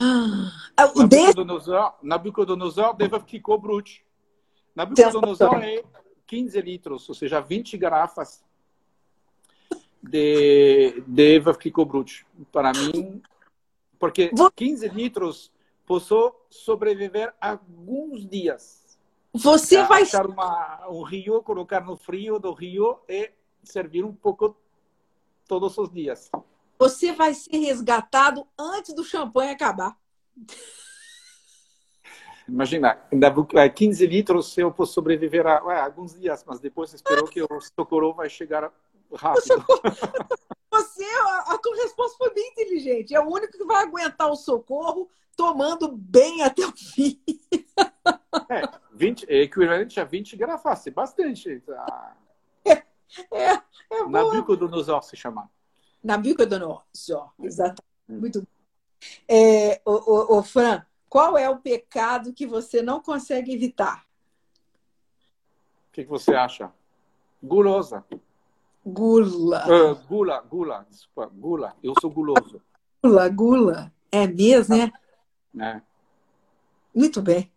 [0.00, 4.04] Ah, o Nabucodonosor, Nabucodonosor deve ficar brute.
[4.74, 5.82] Nabucodonosor é
[6.26, 8.42] 15 litros, ou seja, 20 garrafas
[10.02, 12.24] de, de Eva Kiko Brut.
[12.50, 13.20] Para mim,
[13.98, 15.52] porque 15 litros
[15.84, 18.98] posso sobreviver alguns dias.
[19.32, 23.30] Você vai achar uma, um rio, colocar no frio do rio e
[23.62, 24.56] servir um pouco
[25.50, 26.30] todos os dias.
[26.78, 29.98] Você vai ser resgatado antes do champanhe acabar.
[32.46, 33.34] Imagina, ainda
[33.68, 38.14] 15 litros eu posso sobreviver a, a alguns dias, mas depois espero que o socorro
[38.14, 38.72] vai chegar
[39.12, 39.64] rápido.
[40.70, 43.12] Você, a, a tua resposta foi bem inteligente.
[43.12, 47.20] É o único que vai aguentar o socorro tomando bem até o fim.
[48.48, 51.58] É, 20, é equivalente a 20 garrafas, é bastante.
[51.60, 52.16] Tá?
[53.32, 55.50] É, é, é Nabucodonosor se chama.
[56.02, 57.82] Nabucodonosor, exatamente.
[58.08, 58.46] Muito bom.
[59.28, 64.06] É, o, o, o, Fran, qual é o pecado que você não consegue evitar?
[65.88, 66.72] O que, que você acha?
[67.42, 68.04] Gulosa.
[68.84, 69.64] Gula.
[69.66, 71.76] Uh, gula, gula, desculpa, gula.
[71.82, 72.62] Eu sou guloso.
[73.02, 73.92] Gula, gula.
[74.10, 74.90] É mesmo, né?
[75.52, 75.82] né?
[76.94, 77.52] Muito bem.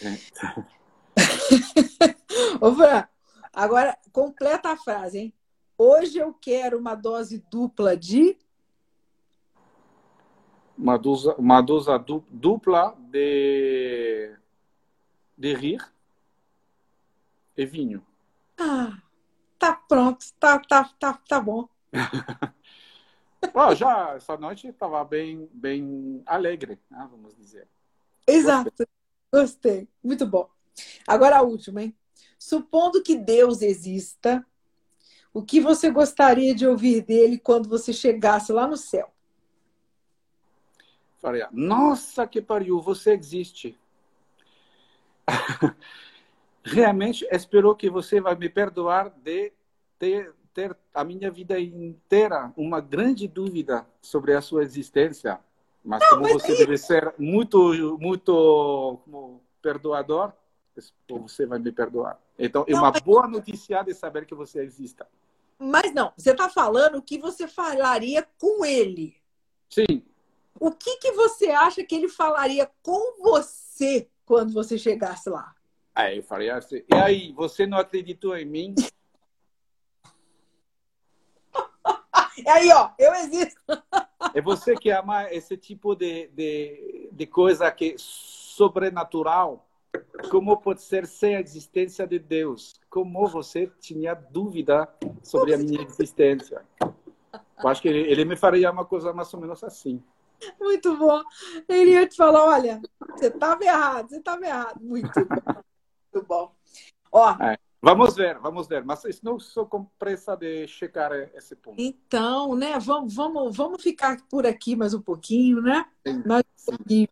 [2.60, 3.08] Ô, Fran,
[3.56, 5.34] agora completa a frase, hein?
[5.78, 8.38] Hoje eu quero uma dose dupla de.
[10.76, 11.90] Uma dose, uma dose
[12.30, 14.36] dupla de,
[15.36, 15.92] de rir
[17.56, 18.06] e vinho.
[18.58, 18.98] Ah,
[19.58, 21.66] tá pronto, tá, tá, tá, tá bom.
[23.54, 27.66] oh, já essa noite estava bem, bem alegre, né, vamos dizer.
[28.26, 28.86] Exato, gostei.
[29.32, 30.48] gostei, muito bom.
[31.06, 31.96] Agora a última, hein?
[32.46, 34.46] Supondo que Deus exista,
[35.34, 39.12] o que você gostaria de ouvir dele quando você chegasse lá no céu?
[41.18, 43.76] Faria, nossa, que pariu, você existe.
[46.62, 49.52] Realmente espero que você vai me perdoar de
[49.98, 55.40] ter, ter a minha vida inteira uma grande dúvida sobre a sua existência.
[55.84, 56.58] Mas Não, como mas você aí...
[56.58, 60.32] deve ser muito, muito como, perdoador,
[61.08, 62.24] você vai me perdoar.
[62.38, 63.00] Então, é uma mas...
[63.00, 65.06] boa notícia de saber que você exista.
[65.58, 69.16] Mas não, você está falando o que você falaria com ele.
[69.70, 70.02] Sim.
[70.58, 75.54] O que, que você acha que ele falaria com você quando você chegasse lá?
[75.94, 78.74] Aí eu falei assim, e aí, você não acreditou em mim?
[82.38, 83.58] E aí, ó, eu existo.
[84.34, 89.65] É você que ama esse tipo de, de, de coisa que é sobrenatural
[90.30, 92.80] como pode ser sem a existência de Deus?
[92.88, 94.88] Como você tinha dúvida
[95.22, 96.62] sobre a minha existência?
[97.62, 100.02] Eu acho que ele, ele me faria uma coisa mais ou menos assim.
[100.60, 101.22] Muito bom.
[101.68, 102.80] Ele ia te falar: olha,
[103.10, 104.80] você estava errado, você estava errado.
[104.80, 105.62] Muito bom.
[106.12, 106.54] Muito bom.
[107.10, 108.84] Ó, é, vamos ver, vamos ver.
[108.84, 111.80] Mas não sou com pressa de checar esse ponto.
[111.80, 112.78] Então, né?
[112.78, 115.86] Vamos, vamos, vamos ficar por aqui mais um pouquinho, né?
[116.06, 117.08] Sim, mais um pouquinho.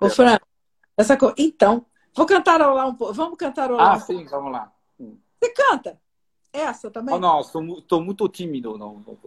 [0.00, 0.38] Ô, Fran,
[0.96, 1.32] essa co...
[1.36, 3.14] Então, vou cantarolar um pouco.
[3.14, 3.94] Vamos cantarolar.
[3.94, 4.30] Ah, um sim, pouco.
[4.30, 4.72] vamos lá.
[4.98, 6.00] Você canta?
[6.52, 7.14] Essa também?
[7.14, 8.76] Oh, não, estou muito tímido.
[8.76, 9.18] Não, não.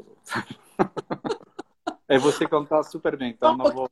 [2.07, 3.89] é você cantar super bem, então não vou.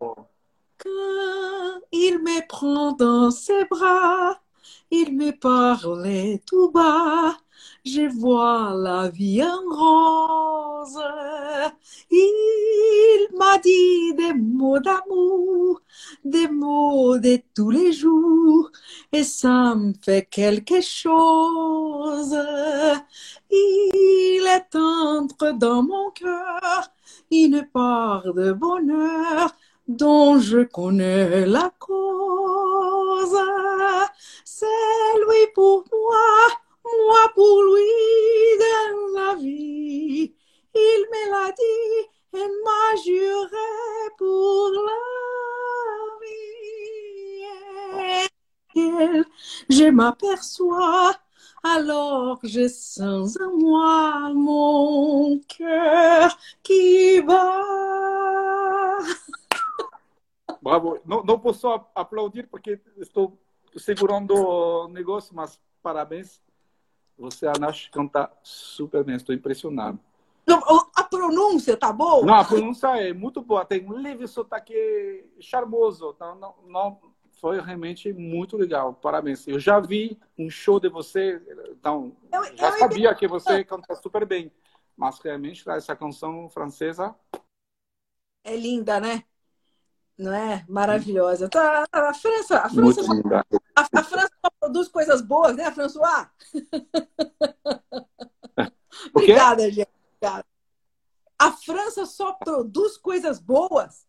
[0.78, 4.38] Quand il me prend dans ses bras,
[4.92, 7.38] il me parle tout bas.
[7.86, 11.00] je vois la vie en rose.
[12.12, 15.82] Il m'a dit des mots d'amour,
[16.24, 18.72] des mots de tous les jours,
[19.12, 22.38] et ça me fait quelque chose.
[23.50, 26.90] Il est entre dans mon cœur
[27.32, 29.54] une part de bonheur
[29.88, 33.40] dont je connais la cause.
[34.46, 34.66] C'est
[35.26, 36.50] lui pour moi
[37.08, 40.34] moi pour lui dans la vie.
[40.76, 43.70] Il me l'a dit et m'a juré
[44.18, 45.02] pour la
[48.76, 49.24] vie.
[49.70, 51.14] je m'aperçois
[51.64, 57.62] alors je sens en moi mon cœur qui bat.
[60.64, 60.98] Bravo.
[61.06, 63.38] Não, não posso aplaudir porque estou
[63.76, 66.42] segurando o negócio, mas parabéns
[67.18, 69.16] você, Anash, canta super bem.
[69.16, 70.00] Estou impressionado.
[70.96, 72.26] A pronúncia tá boa?
[72.26, 73.66] Não, a pronúncia é muito boa.
[73.66, 76.14] Tem um leve sotaque charmoso.
[76.16, 77.00] Então, não, não,
[77.34, 78.94] foi realmente muito legal.
[78.94, 79.48] Parabéns.
[79.48, 81.42] Eu já vi um show de você,
[81.72, 83.20] então eu, já eu sabia entendi.
[83.20, 84.52] que você canta super bem.
[84.96, 87.16] Mas realmente essa canção francesa
[88.44, 89.24] é linda, né?
[90.18, 90.66] Não é?
[90.70, 91.50] Maravilhosa.
[91.50, 93.02] Tá, a França, a França,
[93.76, 96.30] a, a, França produz coisas boas, né, François?
[99.14, 99.90] Obrigada, gente.
[100.22, 100.46] Obrigada.
[101.38, 104.08] A França só produz coisas boas?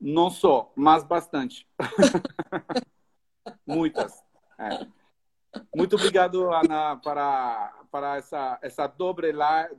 [0.00, 1.68] Não só, mas bastante.
[3.66, 4.24] Muitas.
[4.58, 4.86] É.
[5.74, 9.32] Muito obrigado, Ana, para, para essa, essa dobre,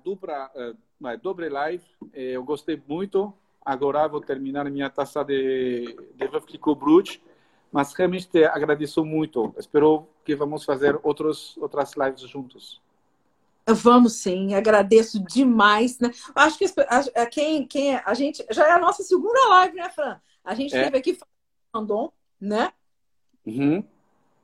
[0.03, 1.83] dupla, uh, dobre live.
[2.13, 3.33] Eu gostei muito.
[3.67, 7.21] Agora vou terminar minha taça de, de Brut
[7.69, 9.53] mas realmente te agradeço muito.
[9.57, 12.81] Espero que vamos fazer outros, outras lives juntos.
[13.67, 15.99] Vamos sim, agradeço demais.
[15.99, 16.09] Né?
[16.33, 16.65] Acho que
[17.13, 20.21] a, quem, quem a gente já é a nossa segunda live, né, Fran?
[20.45, 20.85] A gente é.
[20.85, 21.19] teve aqui
[21.75, 22.09] Randon,
[22.39, 22.71] né?
[23.45, 23.83] Uhum.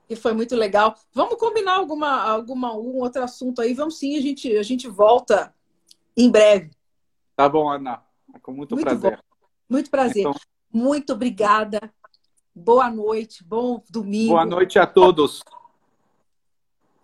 [0.10, 0.96] E foi muito legal.
[1.14, 3.74] Vamos combinar alguma, alguma algum outro assunto aí?
[3.74, 5.56] Vamos sim, a gente, a gente volta
[6.18, 6.72] em breve.
[7.38, 8.04] Tá bom, Ana.
[8.42, 9.18] Com muito, muito prazer.
[9.18, 9.24] Bom.
[9.70, 10.22] Muito prazer.
[10.22, 10.36] Então...
[10.72, 11.94] Muito obrigada.
[12.54, 14.34] Boa noite, bom domingo.
[14.34, 15.44] Boa noite a todos.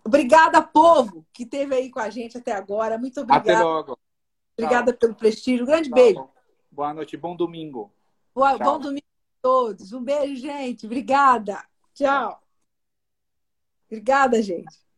[0.04, 2.98] Obrigada, povo, que esteve aí com a gente até agora.
[2.98, 3.52] Muito obrigada.
[3.52, 3.98] Até logo.
[4.56, 4.98] Obrigada Tchau.
[4.98, 5.66] pelo prestígio.
[5.66, 5.94] grande Tchau.
[5.94, 6.28] beijo.
[6.70, 7.92] Boa noite, bom domingo.
[8.34, 9.04] Boa, bom domingo.
[9.40, 9.92] todos.
[9.92, 10.86] Um beijo, gente.
[10.86, 11.64] Obrigada.
[11.94, 12.40] Tchau.
[13.86, 14.89] Obrigada, gente.